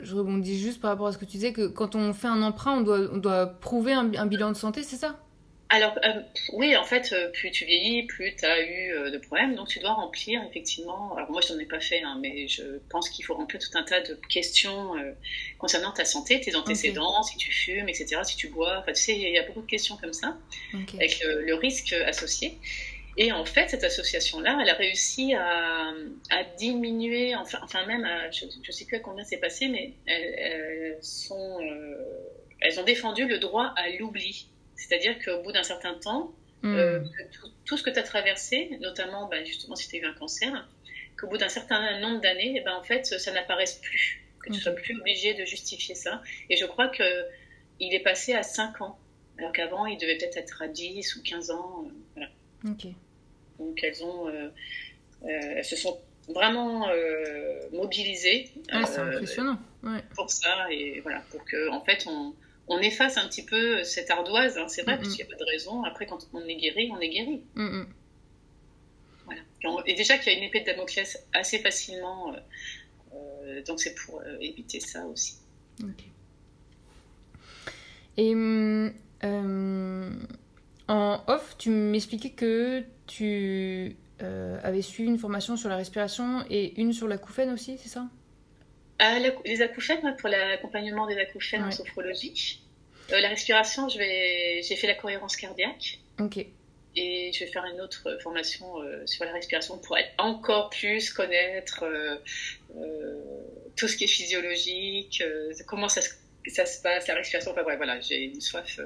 [0.00, 2.40] je, rebondis juste par rapport à ce que tu disais, que quand on fait un
[2.40, 5.18] emprunt, on doit, on doit prouver un bilan de santé, c'est ça?
[5.74, 6.20] Alors, euh,
[6.52, 9.54] oui, en fait, euh, plus tu vieillis, plus tu as eu euh, de problèmes.
[9.54, 11.16] Donc, tu dois remplir, effectivement.
[11.16, 13.78] Alors, moi, je n'en ai pas fait, hein, mais je pense qu'il faut remplir tout
[13.78, 14.92] un tas de questions
[15.56, 18.80] concernant ta santé, tes antécédents, si tu fumes, etc., si tu bois.
[18.80, 20.36] Enfin, tu sais, il y a beaucoup de questions comme ça,
[20.92, 22.58] avec le, risque associé.
[23.16, 25.94] Et en fait, cette association-là, elle a réussi à,
[26.58, 31.60] diminuer, enfin, enfin même, je ne sais plus à combien c'est passé, mais elles, sont,
[32.60, 34.51] elles ont défendu le droit à l'oubli.
[34.82, 36.74] C'est-à-dire qu'au bout d'un certain temps, hmm.
[36.74, 37.00] euh,
[37.64, 40.68] tout, ce que tu as traversé, notamment bah, justement si tu as eu un cancer,
[41.16, 44.56] qu'au bout d'un certain nombre d'années, eh ben, en fait, ça n'apparaisse plus, que tu
[44.56, 46.20] ne sois plus obligé de justifier ça.
[46.50, 48.98] Et je crois qu'il est passé à 5 ans,
[49.38, 51.84] alors qu'avant, il devait peut-être être à 10 ou 15 ans.
[51.86, 52.30] Euh, voilà.
[53.58, 54.48] Donc elles, ont, euh,
[55.22, 55.96] elles se sont
[56.28, 56.88] vraiment
[57.72, 58.50] mobilisées.
[58.72, 59.58] Ah, c'est impressionnant.
[60.16, 62.34] Pour ça, et voilà, pour que, en fait, on
[62.68, 65.38] on efface un petit peu cette ardoise, hein, c'est vrai, parce qu'il n'y a pas
[65.38, 65.82] de raison.
[65.84, 67.42] Après, quand on est guéri, on est guéri.
[69.24, 69.40] Voilà.
[69.86, 72.36] Et déjà qu'il y a une épée de Damoclès assez facilement, euh,
[73.14, 75.36] euh, donc c'est pour euh, éviter ça aussi.
[78.16, 78.34] Et
[80.88, 86.92] en off, tu m'expliquais que tu avais suivi une formation sur la respiration et une
[86.92, 88.08] sur la couffaine aussi, c'est ça?
[89.44, 92.60] Les acouphènes, pour l'accompagnement des acouphènes en sophrologie.
[93.12, 95.98] Euh, la respiration, j'ai fait la cohérence cardiaque.
[96.20, 96.46] Ok.
[96.94, 101.10] Et je vais faire une autre formation euh, sur la respiration pour être encore plus
[101.10, 102.16] connaître euh,
[103.76, 105.22] tout ce qui est physiologique,
[105.66, 106.02] comment ça,
[106.46, 107.52] ça, se passe, la respiration.
[107.52, 108.78] Enfin voilà, j'ai une soif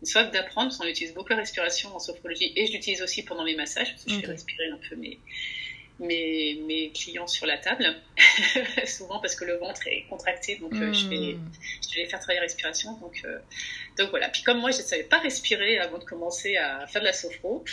[0.00, 3.22] une soif d'apprendre, parce qu'on utilise beaucoup la respiration en sophrologie, et je l'utilise aussi
[3.22, 5.18] pendant mes massages, parce que je fais respirer un peu mes,
[6.00, 7.84] mes, mes clients sur la table,
[8.86, 11.52] souvent parce que le ventre est contracté, donc euh, je, vais, hmm.
[11.90, 12.94] je vais faire travailler la respiration.
[12.98, 13.38] Donc, euh,
[13.98, 14.28] donc voilà.
[14.30, 17.12] Puis comme moi, je ne savais pas respirer avant de commencer à faire de la
[17.12, 17.64] sophro,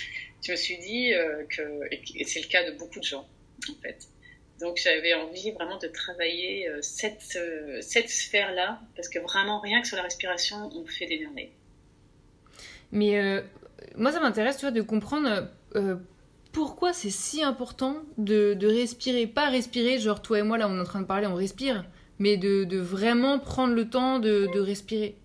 [0.43, 3.27] je me suis dit euh, que, et c'est le cas de beaucoup de gens
[3.69, 3.97] en fait.
[4.59, 7.37] Donc j'avais envie vraiment de travailler cette,
[7.81, 11.51] cette sphère-là, parce que vraiment rien que sur la respiration, on fait des merveilles.
[12.91, 13.43] Mais
[13.95, 15.47] moi, ça m'intéresse, tu vois, de comprendre
[16.57, 20.75] pourquoi c'est si important de, de, respirer, pas respirer, genre toi et moi là on
[20.75, 21.85] est en train de parler, on respire,
[22.17, 25.15] mais de, de vraiment prendre le temps de, de respirer?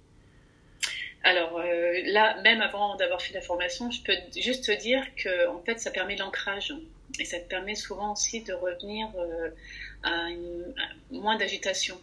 [1.25, 5.49] Alors euh, là, même avant d'avoir fait la formation, je peux juste te dire que
[5.49, 6.75] en fait, ça permet l'ancrage
[7.19, 9.49] et ça te permet souvent aussi de revenir euh,
[10.03, 10.75] à, une,
[11.13, 11.99] moins d'agitation.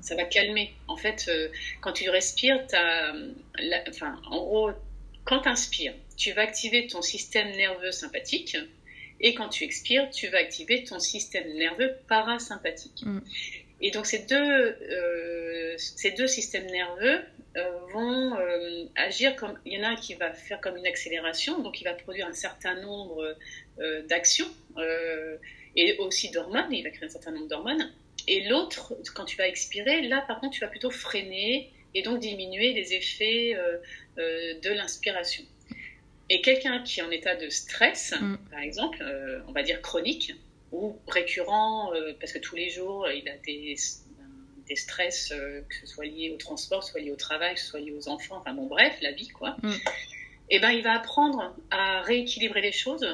[0.00, 0.74] Ça va calmer.
[0.88, 1.46] En fait, euh,
[1.80, 3.12] quand tu respires, as,
[3.88, 4.70] enfin, en gros,
[5.28, 8.56] quand tu inspires, tu vas activer ton système nerveux sympathique
[9.20, 13.02] et quand tu expires, tu vas activer ton système nerveux parasympathique.
[13.04, 13.20] Mm.
[13.80, 14.76] Et donc ces deux,
[15.76, 17.22] ces deux systèmes nerveux,
[17.58, 20.86] euh, vont euh, agir comme il y en a un qui va faire comme une
[20.86, 23.34] accélération, donc il va produire un certain nombre
[23.80, 24.48] euh, d'actions
[25.74, 27.90] et aussi d'hormones, il va créer un certain nombre d'hormones.
[28.26, 32.20] Et l'autre, quand tu vas expirer, là par contre tu vas plutôt freiner et donc
[32.20, 33.56] diminuer les effets
[34.16, 35.44] de l'inspiration.
[36.30, 38.36] Et quelqu'un qui est en état de stress, mm.
[38.50, 39.04] par exemple,
[39.48, 40.34] on va dire chronique
[40.72, 43.76] ou récurrent, parce que tous les jours il a des
[44.68, 47.92] des stress, euh, que ce soit lié au transport, soit lié au travail, soit lié
[47.92, 49.56] aux enfants, enfin bon, bref, la vie, quoi.
[49.62, 49.72] Mm.
[50.50, 53.06] Et eh ben, il va apprendre à rééquilibrer les choses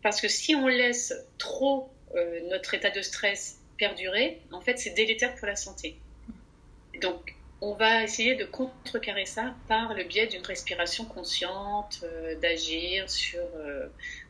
[0.00, 4.90] parce que si on laisse trop euh, notre état de stress perdurer, en fait, c'est
[4.90, 5.96] délétère pour la santé.
[7.00, 13.10] Donc, on va essayer de contrecarrer ça par le biais d'une respiration consciente, euh, d'agir
[13.10, 13.40] sur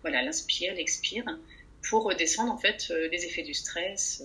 [0.03, 1.25] voilà l'inspire, l'expire,
[1.89, 4.23] pour redescendre en fait les effets du stress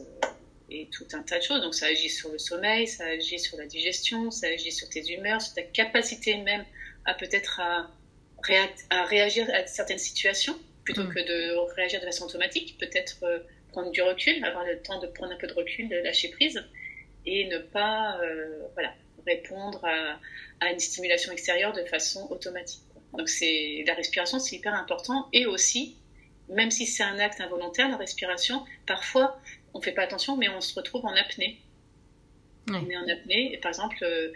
[0.69, 1.61] et tout un tas de choses.
[1.61, 5.11] Donc ça agit sur le sommeil, ça agit sur la digestion, ça agit sur tes
[5.11, 6.65] humeurs, sur ta capacité même
[7.05, 7.89] à peut-être à,
[8.89, 11.13] à, réagir à certaines situations plutôt mm.
[11.13, 13.39] que de réagir de façon automatique, peut-être euh,
[13.71, 16.63] prendre du recul, avoir le temps de prendre un peu de recul, de lâcher prise
[17.25, 18.93] et ne pas euh, voilà,
[19.25, 20.19] répondre à,
[20.59, 22.81] à, une stimulation extérieure de façon automatique.
[23.17, 25.95] Donc c'est la respiration, c'est hyper important et aussi
[26.49, 29.39] même si c'est un acte involontaire, la respiration, parfois,
[29.73, 31.59] on ne fait pas attention, mais on se retrouve en apnée.
[32.69, 33.53] On est en apnée.
[33.53, 34.31] Et par exemple, euh,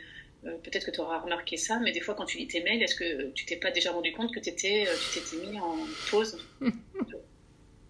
[0.45, 2.81] euh, peut-être que tu auras remarqué ça, mais des fois, quand tu lis tes mails,
[2.81, 5.77] est-ce que tu t'es pas déjà rendu compte que étais, euh, tu t'étais mis en
[6.09, 6.37] pause?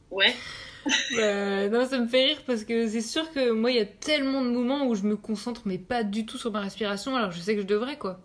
[0.09, 0.33] Ouais.
[1.69, 4.41] Non, ça me fait rire parce que c'est sûr que moi, il y a tellement
[4.41, 7.39] de moments où je me concentre, mais pas du tout sur ma respiration, alors je
[7.39, 8.19] sais que je devrais, quoi.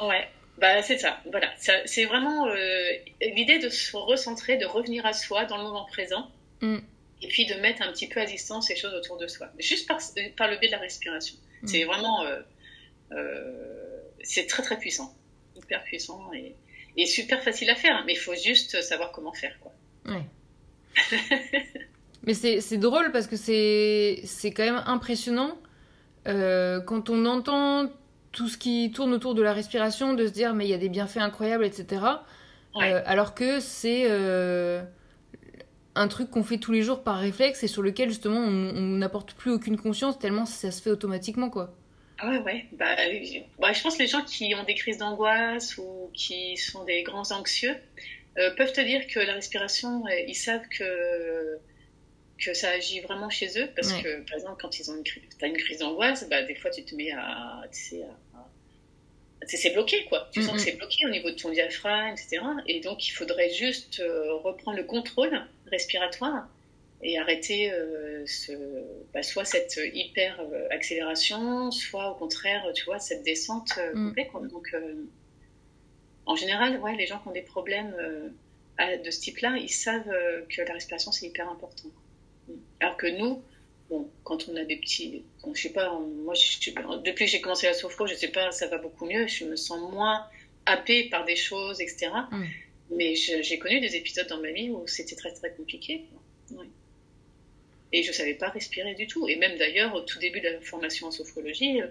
[0.00, 1.52] Ouais, bah, c'est ça, voilà.
[1.58, 2.46] C'est vraiment
[3.20, 6.30] l'idée de se recentrer, de revenir à soi dans le moment présent.
[6.60, 6.78] Mm
[7.24, 9.88] et puis de mettre un petit peu à distance les choses autour de soi, juste
[9.88, 9.98] par,
[10.36, 11.36] par le biais de la respiration.
[11.62, 11.66] Mm.
[11.66, 12.40] C'est vraiment, euh,
[13.12, 15.14] euh, c'est très très puissant,
[15.56, 16.54] hyper puissant et,
[16.96, 19.58] et, super facile à faire, mais il faut juste savoir comment faire.
[19.60, 19.72] Quoi.
[20.06, 20.22] Ouais.
[22.26, 25.56] mais c'est drôle parce que c'est quand même impressionnant
[26.26, 27.90] euh, quand on entend
[28.32, 30.78] tout ce qui tourne autour de la respiration, de se dire mais il y a
[30.78, 32.02] des bienfaits incroyables, etc.
[32.74, 34.08] alors que c'est
[35.96, 39.34] un truc qu'on fait tous les jours par réflexe et sur lequel justement on n'apporte
[39.34, 41.72] plus aucune conscience tellement ça se fait automatiquement quoi.
[42.18, 42.66] Ah ouais, ouais.
[42.72, 42.96] Bah,
[43.58, 47.02] bah, je pense que les gens qui ont des crises d'angoisse ou qui sont des
[47.02, 47.74] grands anxieux
[48.38, 51.58] euh, peuvent te dire que la respiration, euh, ils savent que,
[52.44, 53.68] que ça agit vraiment chez eux.
[53.74, 55.04] Parce que, par exemple, quand ils ont une,
[55.42, 58.04] as une crise d'angoisse, bah, des fois, tu te mets à, tu sais,
[59.56, 60.28] c'est bloqué, quoi.
[60.32, 62.42] Tu sens que c'est bloqué au niveau de ton diaphragme, etc.
[62.66, 66.48] Et donc, il faudrait juste euh, reprendre le contrôle respiratoire
[67.02, 68.52] et arrêter euh, ce,
[69.12, 74.08] bah, soit cette hyper euh, accélération, soit au contraire, tu vois, cette descente mm.
[74.08, 74.28] complète.
[74.50, 74.74] Donc,
[76.26, 77.94] en général, ouais, les gens qui ont des problèmes
[78.78, 80.10] de ce type-là, ils savent
[80.48, 81.88] que la respiration, c'est hyper important.
[82.80, 83.42] Alors que nous,
[83.90, 86.34] Bon, quand on a des petits, je sais pas, moi,
[87.04, 89.26] depuis que j'ai commencé la sophro, je sais pas, ça va beaucoup mieux.
[89.26, 90.26] Je me sens moins
[90.64, 92.10] happée par des choses, etc.
[92.30, 92.44] Mm.
[92.96, 96.04] Mais j'ai connu des épisodes dans ma vie où c'était très très compliqué.
[97.92, 99.28] Et je savais pas respirer du tout.
[99.28, 101.86] Et même d'ailleurs, au tout début de la formation en sophrologie, euh,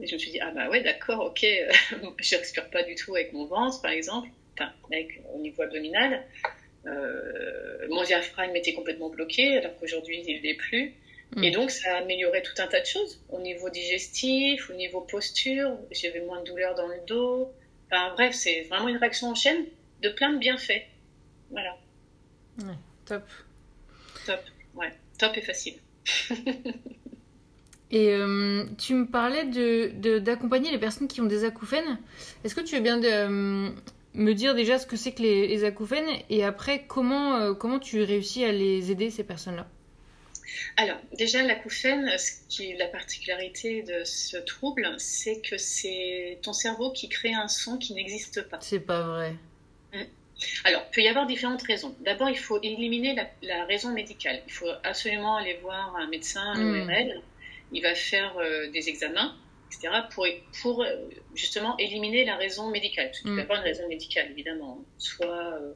[0.00, 1.72] je me suis dit, ah bah ouais, d'accord, ok, euh,
[2.18, 6.26] je respire pas du tout avec mon ventre, par exemple, enfin, avec, au niveau abdominal.
[6.86, 10.94] Euh, mon diaphragme était complètement bloqué, alors qu'aujourd'hui, il l'est plus.
[11.34, 11.44] Mm.
[11.44, 15.00] Et donc, ça a amélioré tout un tas de choses au niveau digestif, au niveau
[15.00, 15.76] posture.
[15.90, 17.52] J'avais moins de douleur dans le dos.
[17.86, 19.64] Enfin, bref, c'est vraiment une réaction en chaîne
[20.02, 20.82] de plein de bienfaits.
[21.50, 21.76] Voilà.
[22.58, 23.22] Ouais, top.
[24.26, 24.40] Top,
[24.74, 24.92] ouais.
[25.18, 25.74] Top et facile.
[27.90, 31.98] et euh, tu me parlais de, d'accompagner les personnes qui ont des acouphènes.
[32.44, 33.70] Est-ce que tu veux bien de, euh,
[34.16, 38.02] me dire déjà ce que c'est que les, acouphènes et après comment, euh, comment tu
[38.02, 39.68] réussis à les aider ces personnes-là?
[40.78, 46.52] Alors, déjà, l'acouphène, ce qui est la particularité de ce trouble, c'est que c'est ton
[46.52, 48.58] cerveau qui crée un son qui n'existe pas.
[48.60, 49.34] C'est pas vrai.
[49.92, 50.02] Mm.
[50.64, 51.94] Alors, il peut y avoir différentes raisons.
[52.00, 54.42] D'abord, il faut éliminer la, raison médicale.
[54.46, 56.88] Il faut absolument aller voir un médecin, un mm.
[56.88, 57.22] ORL.
[57.72, 59.34] Il va faire euh, des examens,
[59.66, 60.26] etc., pour,
[60.62, 63.06] pour euh, justement éliminer la raison médicale.
[63.06, 63.44] Parce qu'il peut y mm.
[63.44, 64.84] avoir une raison médicale, évidemment.
[64.98, 65.72] Soit euh,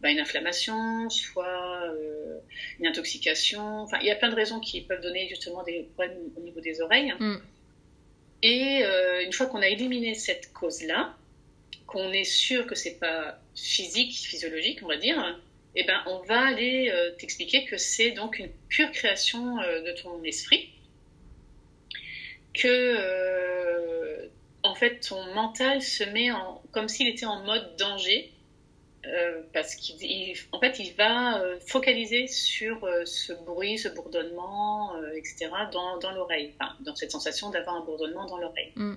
[0.00, 1.92] bah, une inflammation, soit
[2.78, 3.82] une intoxication.
[3.82, 6.60] Enfin, il y a plein de raisons qui peuvent donner justement des problèmes au niveau
[6.60, 7.12] des oreilles.
[7.18, 7.36] Mm.
[8.42, 8.84] Et
[9.24, 11.16] une fois qu'on a éliminé cette cause-là,
[11.88, 15.40] qu'on est sûr que c'est pas physique, physiologique, on va dire,
[15.74, 19.92] eh ben, on va aller euh, t'expliquer que c'est donc une pure création euh, de
[19.92, 20.70] ton esprit,
[22.54, 24.28] que euh,
[24.62, 28.32] en fait ton mental se met en, comme s'il était en mode danger,
[29.54, 35.48] parce qu'en fait il va focaliser sur ce bruit, ce bourdonnement, etc.
[35.72, 38.72] dans, dans l'oreille, enfin, dans cette sensation d'avoir un bourdonnement dans l'oreille.
[38.76, 38.96] Mm.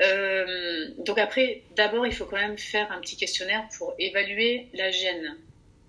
[0.00, 4.90] Euh, donc après, d'abord, il faut quand même faire un petit questionnaire pour évaluer la
[4.90, 5.36] gêne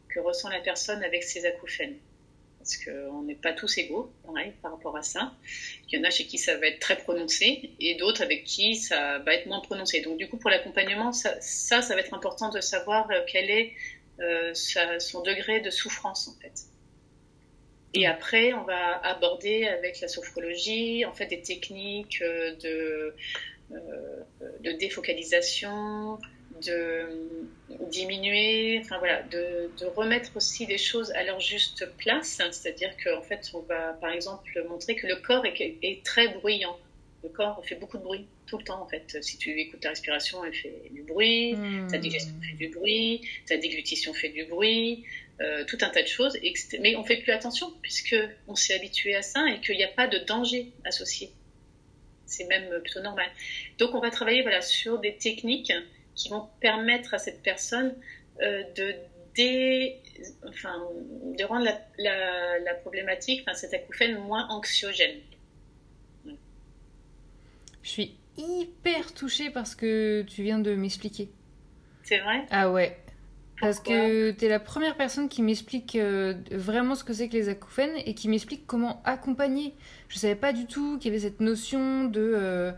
[0.09, 1.95] que ressent la personne avec ses acouphènes.
[2.59, 5.33] Parce qu'on n'est pas tous égaux, pareil, par rapport à ça.
[5.91, 8.75] Il y en a chez qui ça va être très prononcé et d'autres avec qui
[8.75, 10.01] ça va être moins prononcé.
[10.01, 13.73] Donc du coup, pour l'accompagnement, ça, ça, va être important de savoir euh, quel est
[14.19, 16.53] euh, son degré de souffrance, en fait.
[17.93, 23.13] Et après, on va aborder avec la sophrologie, en fait, des techniques de
[23.71, 23.77] euh,
[24.59, 26.19] de défocalisation,
[26.65, 27.05] de
[27.89, 32.41] diminuer, enfin voilà, de, remettre aussi les choses à leur juste place.
[32.51, 36.77] C'est-à-dire qu'en fait, on va par exemple montrer que le corps est, très bruyant.
[37.23, 39.17] Le corps fait beaucoup de bruit tout le temps en fait.
[39.21, 41.87] Si tu écoutes ta respiration, elle fait du bruit, hmm.
[41.87, 45.03] ta digestion fait du bruit, ta déglutition fait du bruit,
[45.41, 46.37] euh, tout un tas de choses.
[46.79, 48.15] Mais on fait plus attention puisque
[48.47, 51.31] on s'est habitué à ça et qu'il n'y a pas de danger associé
[52.25, 53.27] c'est même plutôt normal.
[53.77, 55.71] Donc on va travailler voilà, sur des techniques
[56.15, 57.93] qui vont permettre à cette personne
[58.41, 58.95] euh, de,
[59.35, 59.97] dé...
[60.47, 60.81] enfin,
[61.37, 61.65] de rendre
[61.97, 65.19] la, la, problématique, enfin, cet acouphène moins anxiogène.
[67.83, 71.29] Je suis hyper touchée par ce que tu viens de m'expliquer.
[72.03, 72.45] C'est vrai?
[72.49, 72.97] Ah ouais.
[73.61, 77.33] Parce que tu es la première personne qui m'explique euh, vraiment ce que c'est que
[77.33, 79.73] les acouphènes et qui m'explique comment accompagner.
[80.09, 82.71] Je savais pas du tout qu'il y avait cette notion de, euh,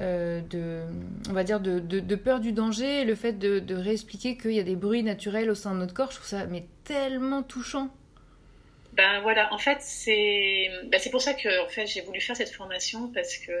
[0.00, 0.82] euh, de
[1.28, 4.60] on va dire, de, de, peur du danger, le fait de, de réexpliquer qu'il y
[4.60, 6.10] a des bruits naturels au sein de notre corps.
[6.10, 7.88] Je trouve ça mais tellement touchant.
[8.92, 12.36] Ben voilà, en fait, c'est ben, c'est pour ça que en fait, j'ai voulu faire
[12.36, 13.52] cette formation parce que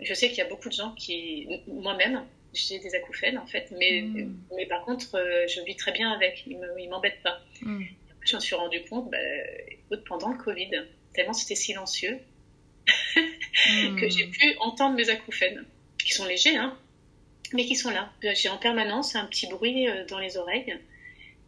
[0.00, 3.72] je sais qu'il y a beaucoup de gens qui, moi-même, j'ai des acouphènes en fait,
[3.78, 4.36] mais, mm.
[4.56, 7.40] mais par contre, euh, je vis très bien avec, ils ne m'embêtent pas.
[7.62, 7.84] Mm.
[8.20, 10.70] Je me suis rendu compte, bah, pendant le Covid,
[11.12, 12.18] tellement c'était silencieux,
[14.00, 15.64] que j'ai pu entendre mes acouphènes,
[15.98, 16.76] qui sont légers, hein,
[17.52, 18.12] mais qui sont là.
[18.34, 20.76] J'ai en permanence un petit bruit euh, dans les oreilles.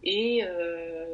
[0.04, 1.04] Et, euh,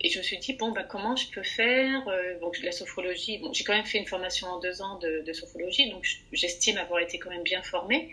[0.00, 2.04] et je me suis dit, bon, bah, comment je peux faire
[2.40, 5.32] Donc, la sophrologie, bon, j'ai quand même fait une formation en deux ans de, de
[5.32, 8.10] sophrologie, donc j'estime avoir été quand même bien formée.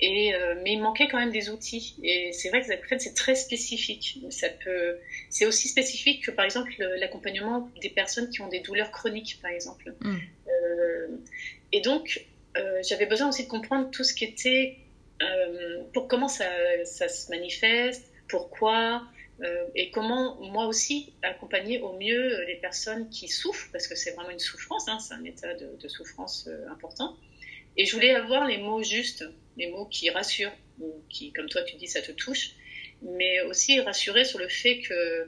[0.00, 1.96] Et, euh, mais il manquait quand même des outils.
[2.02, 4.20] Et c'est vrai que fait, c'est très spécifique.
[4.30, 4.96] Ça peut,
[5.28, 9.50] c'est aussi spécifique que par exemple l'accompagnement des personnes qui ont des douleurs chroniques, par
[9.50, 9.94] exemple.
[10.00, 10.16] Mm.
[10.48, 11.08] Euh,
[11.72, 12.24] et donc,
[12.56, 14.76] euh, j'avais besoin aussi de comprendre tout ce qui était,
[15.92, 16.46] pour comment ça,
[16.84, 19.02] ça, se manifeste, pourquoi,
[19.74, 24.30] et comment moi aussi accompagner au mieux les personnes qui souffrent, parce que c'est vraiment
[24.30, 27.16] une souffrance, hein, c'est un état de, de souffrance important.
[27.76, 29.24] Et je voulais avoir les mots justes,
[29.58, 32.52] les mots qui rassurent, ou qui, comme toi tu dis, ça te touche,
[33.02, 35.26] mais aussi rassurer sur le fait que,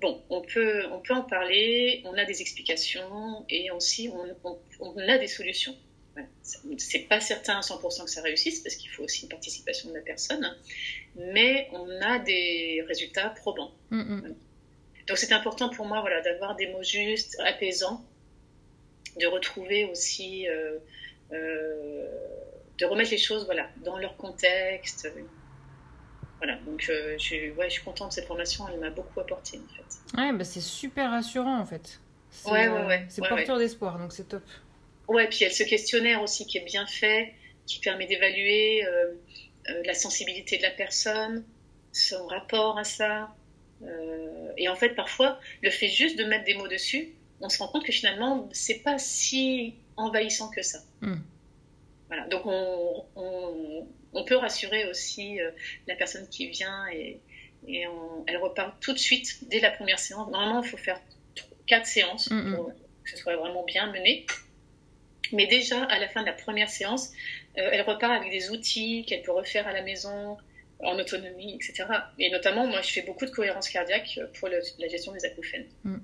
[0.00, 4.10] bon, on peut, on peut en parler, on a des explications, et aussi
[4.44, 5.74] on, on, a des solutions.
[6.42, 9.94] C'est pas certain à 100% que ça réussisse, parce qu'il faut aussi une participation de
[9.94, 10.56] la personne,
[11.16, 13.72] mais on a des résultats probants.
[13.90, 14.34] Mm.
[15.08, 18.04] Donc c'est important pour moi voilà, d'avoir des mots justes, apaisants,
[19.18, 20.46] de retrouver aussi...
[20.48, 20.78] Euh,
[21.32, 22.41] euh,
[22.82, 25.08] de remettre les choses voilà, dans leur contexte.
[26.38, 29.58] Voilà, donc euh, je, ouais, je suis contente de cette formation, elle m'a beaucoup apporté
[29.58, 30.20] en fait.
[30.20, 32.00] Ouais, bah c'est super rassurant en fait.
[32.44, 33.06] Ouais, ouais, ouais.
[33.08, 34.42] C'est porteur d'espoir, donc c'est top.
[35.06, 37.32] Ouais, puis il y a ce questionnaire aussi qui est bien fait,
[37.66, 39.12] qui permet d'évaluer euh,
[39.84, 41.44] la sensibilité de la personne,
[41.92, 43.32] son rapport à ça.
[44.56, 47.68] et en fait, parfois, le fait juste de mettre des mots dessus, on se rend
[47.68, 50.80] compte que finalement, c'est pas si envahissant que ça.
[51.02, 51.18] Hmm.
[52.12, 52.26] Voilà.
[52.28, 53.06] Donc on,
[54.12, 55.50] on, peut rassurer aussi euh,
[55.88, 57.18] la personne qui vient et,
[57.66, 57.86] et
[58.26, 60.30] elle repart tout de suite dès la première séance.
[60.30, 61.00] Normalement, il faut faire
[61.66, 62.54] quatre séances hmm.
[62.54, 64.26] pour que ce soit vraiment bien mené.
[65.32, 67.12] Mais déjà, à la fin de la première séance,
[67.56, 70.36] euh, elle repart avec des outils qu'elle peut refaire à la maison,
[70.80, 71.86] en autonomie, etc.
[72.18, 75.66] Et notamment, moi, je fais beaucoup de cohérence cardiaque pour la gestion des acouphènes.
[75.84, 75.96] Mm.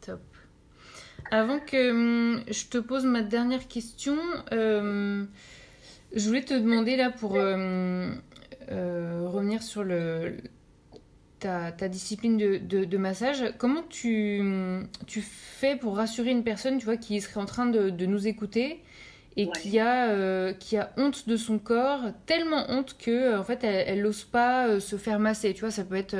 [0.00, 0.20] Top.
[1.30, 4.16] Avant que hum, je te pose ma dernière question,
[4.52, 5.24] euh,
[6.14, 8.10] je voulais te demander là pour euh,
[8.70, 10.36] revenir sur le,
[11.38, 14.42] ta, ta discipline de, de, massage, comment tu,
[15.06, 18.26] tu fais pour rassurer une personne tu vois, qui serait en train de, de nous
[18.26, 18.82] écouter
[19.36, 23.62] et qui, a, euh, qui a honte de son corps, tellement honte que en fait
[23.62, 25.54] elle n'ose pas euh, se faire masser.
[25.54, 26.16] Tu vois, ça peut être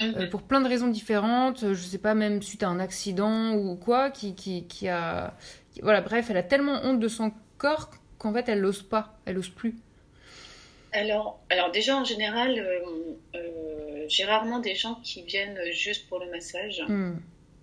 [0.00, 0.28] mhm.
[0.30, 1.72] pour plein de raisons différentes.
[1.74, 5.34] Je sais pas, même suite à un accident ou quoi, qui, qui, qui a.
[5.82, 9.36] voilà, bref, elle a tellement honte de son corps qu'en fait elle n'ose pas, elle
[9.36, 9.74] n'ose plus.
[10.92, 12.62] Alors, alors déjà en général,
[14.08, 16.82] j'ai rarement des gens qui viennent juste pour le massage.
[16.86, 17.16] Hmm.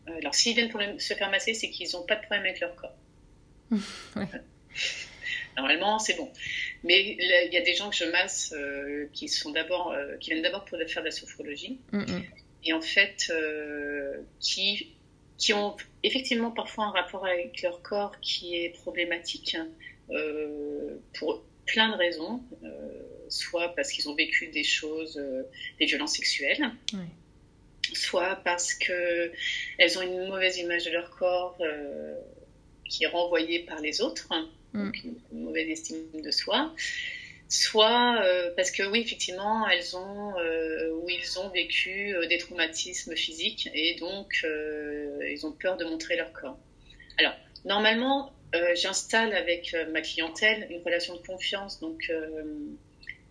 [0.07, 2.75] alors s'ils viennent pour se faire masser, c'est qu'ils n'ont pas de problème avec leur
[2.75, 2.95] corps.
[4.15, 4.27] ouais.
[5.57, 6.29] Normalement, c'est bon.
[6.83, 10.31] Mais il y a des gens que je masse euh, qui sont d'abord, euh, qui
[10.31, 12.23] viennent d'abord pour faire de la sophrologie, mm, mm.
[12.65, 14.87] et en fait, euh, qui
[15.37, 19.57] qui ont effectivement parfois un rapport avec leur corps qui est problématique
[21.13, 22.43] pour plein de raisons,
[23.27, 25.19] soit parce qu'ils ont vécu des choses,
[25.79, 26.71] des violences sexuelles.
[27.93, 29.31] soit parce que
[29.79, 31.57] elles ont une mauvaise image de leur corps
[32.87, 34.29] qui est renvoyée par les autres,
[34.73, 34.91] Mm.
[35.33, 36.73] une, mauvaise estime de soi,
[37.49, 42.37] soit euh, parce que oui, effectivement, elles ont euh, ou ils ont vécu euh, des
[42.37, 44.45] traumatismes physiques et donc
[45.29, 46.57] ils ont peur de montrer leur corps.
[47.17, 47.33] Alors,
[47.65, 48.33] normalement,
[48.75, 52.11] j'installe avec ma clientèle une relation de confiance, donc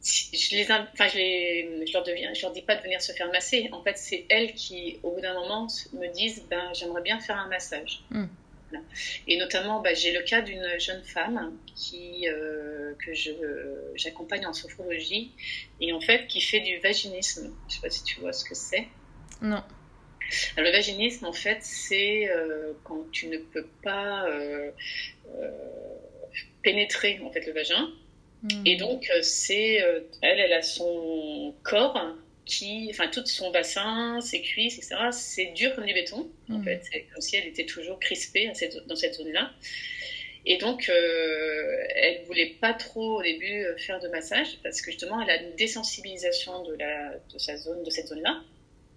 [0.03, 3.30] je les, enfin, je, je, leur deviens, je leur dis pas de venir se faire
[3.30, 3.68] masser.
[3.72, 7.36] En fait, c'est elles qui, au bout d'un moment, me disent, ben, j'aimerais bien faire
[7.36, 8.03] un massage.
[8.11, 8.24] Mm.
[9.27, 13.12] Et notamment, bah, j'ai le cas d'une jeune femme qui, euh, que
[13.95, 15.33] j'accompagne en sophrologie
[15.81, 17.53] et en fait qui fait du vaginisme.
[17.68, 18.87] Je ne sais pas si tu vois ce que c'est.
[19.43, 19.62] Non.
[20.57, 24.71] le vaginisme, en fait, c'est euh, quand tu ne peux pas euh,
[26.62, 27.89] pénétrer en fait le vagin.
[28.43, 28.66] Hmm.
[28.66, 29.75] Et donc, c'est
[30.23, 32.16] elle, elle a son corps
[32.51, 36.29] qui, enfin, tout son bassin, ses cuisses, etc., c'est dur comme du béton.
[36.51, 36.65] En mm.
[36.65, 38.51] fait, c'est comme si elle était toujours crispée
[38.87, 39.53] dans cette zone-là.
[40.47, 44.91] Et donc, euh, elle voulait pas trop au début euh, faire de massage parce que
[44.91, 48.41] justement, elle a une désensibilisation de, la, de sa zone, de cette zone-là,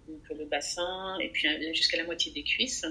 [0.08, 2.86] donc le bassin et puis jusqu'à la moitié des cuisses.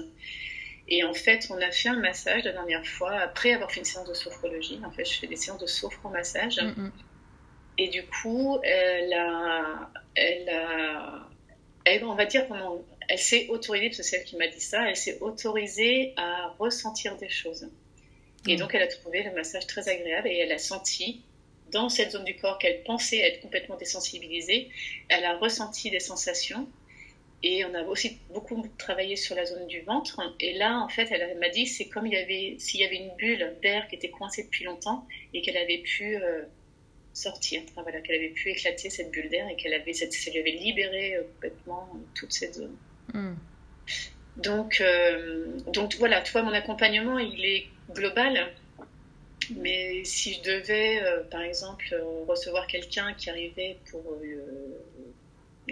[0.86, 3.86] Et en fait, on a fait un massage la dernière fois après avoir fait une
[3.86, 4.80] séance de sophrologie.
[4.84, 6.56] En fait, je fais des séances de sophromassage.
[6.56, 6.92] massage mm, mm.
[7.78, 11.28] Et du coup, elle a, elle a,
[11.84, 14.60] elle, on va dire comment, elle s'est autorisée, parce que c'est elle qui m'a dit
[14.60, 17.68] ça, elle s'est autorisée à ressentir des choses.
[18.46, 18.58] Et mm.
[18.58, 21.22] donc, elle a trouvé le massage très agréable et elle a senti,
[21.70, 24.70] dans cette zone du corps qu'elle pensait être complètement désensibilisée,
[25.08, 26.68] elle a ressenti des sensations.
[27.42, 30.18] Et on a aussi beaucoup travaillé sur la zone du ventre.
[30.40, 32.96] Et là, en fait, elle m'a dit, c'est comme il y avait, s'il y avait
[32.96, 36.44] une bulle d'air qui était coincée depuis longtemps et qu'elle avait pu euh,
[37.14, 37.62] sortir.
[37.70, 40.50] Enfin, voilà, qu'elle avait pu éclater cette bulle d'air et qu'elle avait, cette, lui avait
[40.50, 42.76] libéré euh, complètement toute cette zone.
[43.12, 43.34] Hmm.
[44.36, 48.52] Donc, euh, donc voilà, tu vois, mon accompagnement, il est global.
[49.56, 51.94] Mais si je devais, euh, par exemple,
[52.26, 54.02] recevoir quelqu'un qui arrivait pour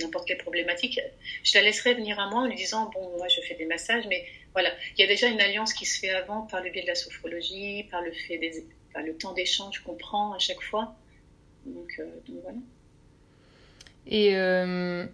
[0.01, 1.01] n'importe quelle problématique,
[1.43, 4.05] je la laisserais venir à moi en lui disant, bon, moi je fais des massages,
[4.09, 6.83] mais voilà, il y a déjà une alliance qui se fait avant par le biais
[6.83, 10.61] de la sophrologie, par le fait des, par le temps d'échange qu'on prend à chaque
[10.61, 10.95] fois.
[11.67, 12.05] Donc, euh,
[12.43, 12.59] voilà.
[14.07, 15.07] Et euh,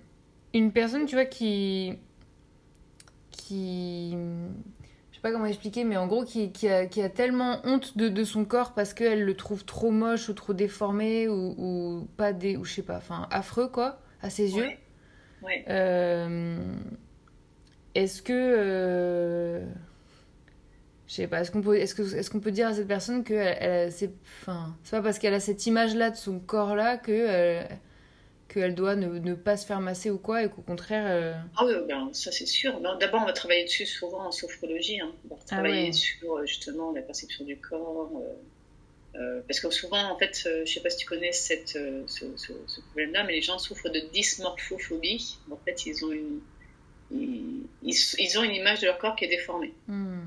[0.55, 1.95] une personne, tu vois, qui.
[3.31, 4.13] qui.
[5.11, 7.99] Je sais pas comment expliquer, mais en gros, qui, qui, a, qui a, tellement honte
[7.99, 12.09] de, de son corps parce qu'elle le trouve trop moche ou trop déformé ou, ou
[12.17, 12.57] pas des.
[12.57, 14.71] ou je sais pas, enfin, affreux, quoi, à ses yeux.
[15.43, 15.65] Ouais.
[15.69, 16.57] Euh,
[17.95, 19.65] est-ce que
[21.09, 23.25] je sais pas, est-ce qu'on peut, est-ce que, est-ce qu'on peut dire à cette personne
[23.25, 24.11] que elle, c'est,
[24.43, 27.63] enfin, c'est pas parce qu'elle a cette image-là de son corps-là que euh,
[28.49, 31.07] qu'elle doit ne, ne, pas se faire masser ou quoi, et qu'au contraire.
[31.09, 32.79] Euh, ah oui, ben, ça c'est sûr.
[33.01, 35.01] d'abord, on va travailler dessus souvent en sophrologie.
[35.01, 35.11] Hein.
[35.25, 38.13] On va ah travailler sur euh, justement la perception du corps.
[39.47, 43.25] parce que souvent, en fait, je sais pas si tu connais cette, ce, ce, problème-là,
[43.25, 45.39] mais les gens souffrent de dysmorphophobie.
[45.51, 46.41] En fait, ils ont une,
[47.11, 49.73] ils, ils, ont une image de leur corps qui est déformée.
[49.87, 50.21] Hmm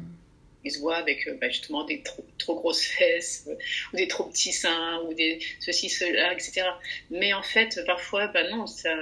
[0.63, 3.55] ils se voient avec euh, bah, justement des trop, trop grosses fesses euh,
[3.93, 6.63] ou des trop petits seins ou des ceci cela etc
[7.09, 8.93] mais en fait parfois bah non ça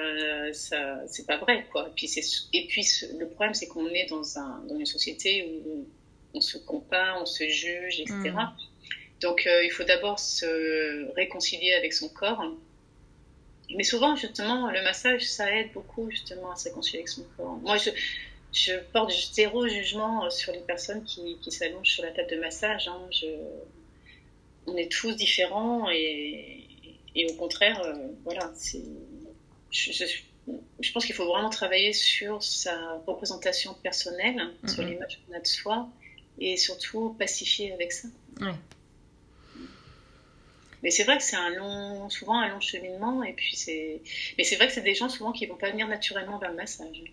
[0.53, 2.87] ça c'est pas vrai quoi et puis c'est et puis
[3.17, 5.85] le problème c'est qu'on est dans un dans une société où
[6.33, 8.51] on se compare on se juge etc mm.
[9.21, 12.41] Donc il faut d'abord se réconcilier avec son corps.
[13.75, 17.57] Mais souvent, justement, le massage, ça aide beaucoup justement à se réconcilier avec son corps.
[17.57, 17.89] Moi, je,
[18.53, 22.87] je porte zéro jugement sur les personnes qui, qui s'allongent sur la table de massage.
[22.87, 23.01] Hein.
[23.11, 23.27] Je,
[24.67, 26.67] on est tous différents et,
[27.15, 27.93] et au contraire, euh,
[28.23, 28.81] voilà, c'est,
[29.71, 29.91] je,
[30.81, 35.47] je, pense qu'il faut vraiment travailler sur sa représentation personnelle, sur l'image qu'on a de
[35.47, 35.89] soi
[36.39, 38.07] et surtout pacifier avec ça.
[40.81, 44.01] Mais c'est vrai que c'est un long, souvent un long cheminement et puis c'est,
[44.37, 46.55] mais c'est vrai que c'est des gens souvent qui vont pas venir naturellement vers le
[46.55, 47.03] massage.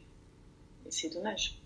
[0.91, 1.57] C'est dommage.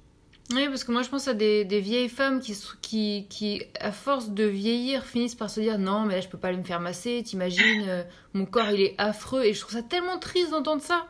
[0.52, 3.92] Oui, parce que moi je pense à des, des vieilles femmes qui, qui, qui, à
[3.92, 6.64] force de vieillir, finissent par se dire non, mais là je peux pas aller me
[6.64, 8.02] faire masser, t'imagines, euh,
[8.34, 9.44] mon corps il est affreux.
[9.44, 11.06] Et je trouve ça tellement triste d'entendre ça.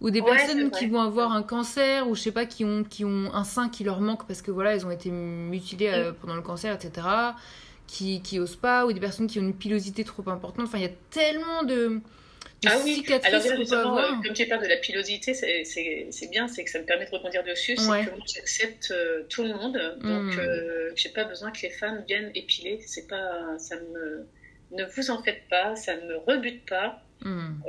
[0.00, 3.04] Ou des personnes qui vont avoir un cancer, ou je sais pas, qui ont, qui
[3.04, 6.36] ont un sein qui leur manque parce que voilà, elles ont été mutilées euh, pendant
[6.36, 7.06] le cancer, etc.
[7.86, 10.64] Qui, qui osent pas, ou des personnes qui ont une pilosité trop importante.
[10.66, 12.00] Enfin, il y a tellement de
[12.66, 16.70] ah oui, alors justement, euh, comme tu parles de la pilosité, c'est bien, c'est que
[16.70, 20.40] ça me permet de rebondir dessus, c'est que j'accepte euh, tout le monde, donc je
[20.40, 20.40] hmm.
[20.40, 24.26] euh, j'ai pas besoin que les femmes viennent épiler, c'est pas, ça me,
[24.72, 27.62] ne vous en faites pas, ça ne me rebute pas, hmm.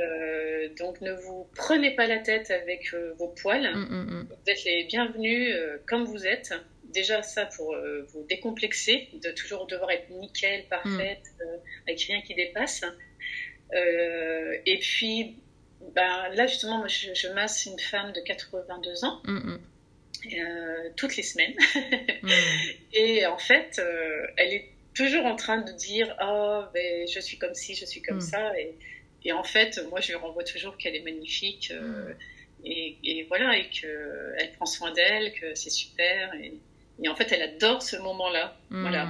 [0.77, 5.55] donc ne vous prenez pas la tête avec vos poils, hmm, vous êtes les bienvenus
[5.87, 6.53] comme vous êtes.
[6.93, 7.73] Déjà ça pour
[8.09, 11.23] vous décomplexer, de toujours devoir être nickel, parfaite,
[11.87, 12.83] avec rien qui dépasse.
[13.73, 15.35] Euh, et puis,
[15.95, 19.21] ben, là, justement, moi, je, masse une femme de 82 ans.
[19.25, 19.59] Mm, mm.
[20.33, 21.55] Euh, toutes les semaines.
[22.23, 22.29] Mm.
[22.93, 27.39] Et en fait, euh, elle est toujours en train de dire Oh, ben, je suis
[27.39, 28.55] comme ci, je suis comme ça.
[28.59, 28.75] Et,
[29.25, 31.73] et, en fait, moi, je lui renvoie toujours qu'elle est magnifique.
[32.63, 36.31] Et, et, voilà, et qu'elle prend soin d'elle, que c'est super.
[36.35, 36.53] Et,
[37.01, 38.55] et, en fait, elle adore ce moment-là.
[38.69, 39.09] Voilà.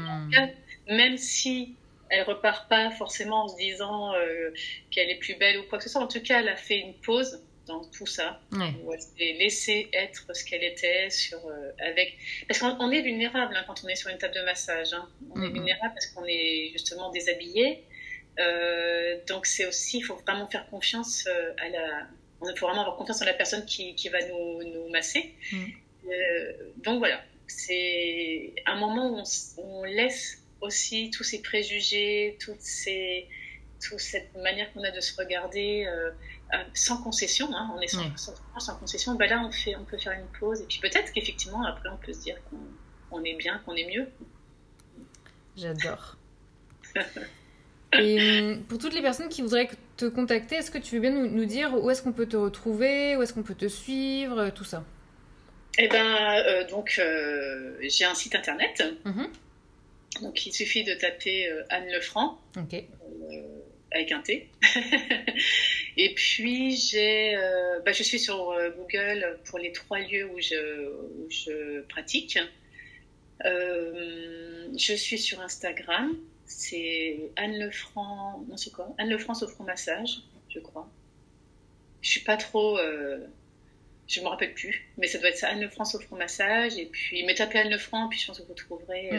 [0.88, 1.76] Même si
[2.12, 4.52] elle repart pas forcément en se disant euh,
[4.92, 6.02] qu'elle est plus belle ou quoi que ce soit.
[6.02, 9.88] En tout cas, elle a fait une pause dans tout ça, où elle s'est laissée
[9.94, 12.18] être ce qu'elle était sur euh, avec.
[12.48, 14.94] Parce qu'on est vulnérable hein, quand on est sur une table de massage.
[14.94, 15.08] Hein.
[15.34, 17.84] On est vulnérable parce qu'on est justement déshabillé.
[18.40, 22.08] Euh, donc c'est aussi, il faut vraiment faire confiance à la.
[22.44, 25.34] Il faut vraiment avoir confiance en la personne qui, qui va nous, nous masser.
[25.52, 25.66] Mm.
[26.78, 32.62] donc voilà, c'est un moment où on, où on laisse aussi tous ces préjugés, toutes
[32.62, 33.28] ces,
[33.82, 36.12] toute cette manière qu'on a de se regarder euh,
[36.54, 39.98] euh, sans concession, hein, on est sans, sans, concession, ben là on, fait, on peut
[39.98, 42.38] faire une pause et puis peut-être qu'effectivement après on peut se dire
[43.10, 44.08] qu'on est bien, qu'on est mieux.
[45.58, 46.18] J'adore.
[47.94, 51.12] et hum, pour toutes les personnes qui voudraient te contacter, est-ce que tu veux bien
[51.12, 54.50] nous, nous dire où est-ce qu'on peut te retrouver, où est-ce qu'on peut te suivre,
[54.50, 54.84] tout ça?
[55.78, 57.02] Eh ben, euh, donc
[57.82, 58.84] j'ai un site internet.
[59.06, 59.28] Mm-hmm.
[60.20, 62.62] Donc il suffit de taper euh, Anne Lefranc euh,
[63.92, 64.50] avec un T.
[65.98, 70.92] et puis j'ai, euh, bah, je suis sur Google pour les trois lieux où je,
[71.30, 72.38] je pratique.
[73.44, 78.94] je suis sur Instagram, c'est Anne Lefranc, non c'est quoi?
[78.98, 80.90] Anne Lefranc au front massage, je crois.
[82.02, 82.80] Je suis pas trop,
[84.08, 86.78] je me rappelle plus, mais ça doit être ça, Anne Lefranc au front massage.
[86.78, 89.10] Et puis, mais tapez Anne Lefranc, puis je pense que vous trouverez.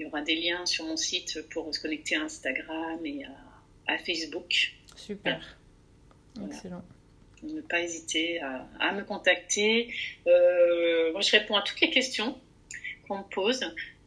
[0.00, 3.22] Il y aura des liens sur mon site pour se connecter à Instagram et
[3.86, 4.72] à, Facebook.
[4.96, 5.58] Super.
[6.42, 6.82] Excellent.
[7.42, 9.92] Ne pas hésiter à, me contacter.
[10.26, 12.38] Euh, moi, je réponds à toutes les questions
[13.06, 13.60] qu'on me pose.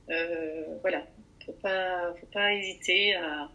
[0.10, 1.06] Euh, voilà.
[1.46, 3.52] Faut pas, faut pas hésiter à,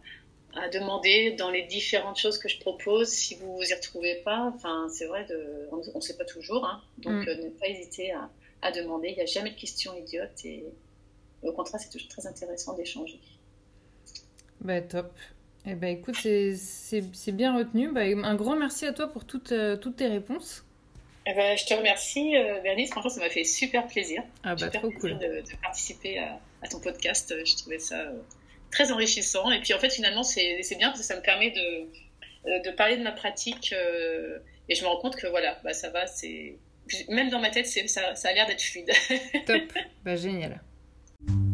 [0.71, 4.49] demander dans les différentes choses que je propose si vous vous y retrouvez pas.
[4.55, 6.65] Enfin, c'est vrai, de, on ne sait pas toujours.
[6.65, 6.81] Hein.
[6.99, 7.27] donc, mm.
[7.27, 8.29] euh, ne pas hésiter à,
[8.61, 9.09] à demander.
[9.09, 10.63] Il n'y a jamais de questions idiotes et
[11.43, 13.19] au contraire, c'est toujours très intéressant d'échanger.
[14.61, 15.11] Bah, top.
[15.65, 17.91] Eh ben, écoute, c'est bien retenu.
[17.91, 20.65] Bah, un grand merci à toi pour toutes, euh, toutes tes réponses.
[21.25, 22.91] Eh ben, je te remercie, euh, Bernice.
[22.91, 24.23] Franchement, ça m'a fait super plaisir.
[24.43, 25.17] Ah bah, trop cool.
[25.19, 27.33] De, participer à, ton podcast.
[27.45, 28.19] Je trouvais ça euh,
[28.71, 29.51] très enrichissant.
[29.51, 32.97] Et puis, en fait, finalement, c'est bien parce que ça me permet de, de parler
[32.97, 33.73] de ma pratique.
[33.73, 36.07] et je me rends compte que, voilà, bah, ça va.
[36.07, 36.55] c'est
[37.09, 38.91] Même dans ma tête, ça, ça a l'air d'être fluide.
[39.45, 39.61] Top.
[40.03, 40.61] Bah, génial.
[41.27, 41.48] thank you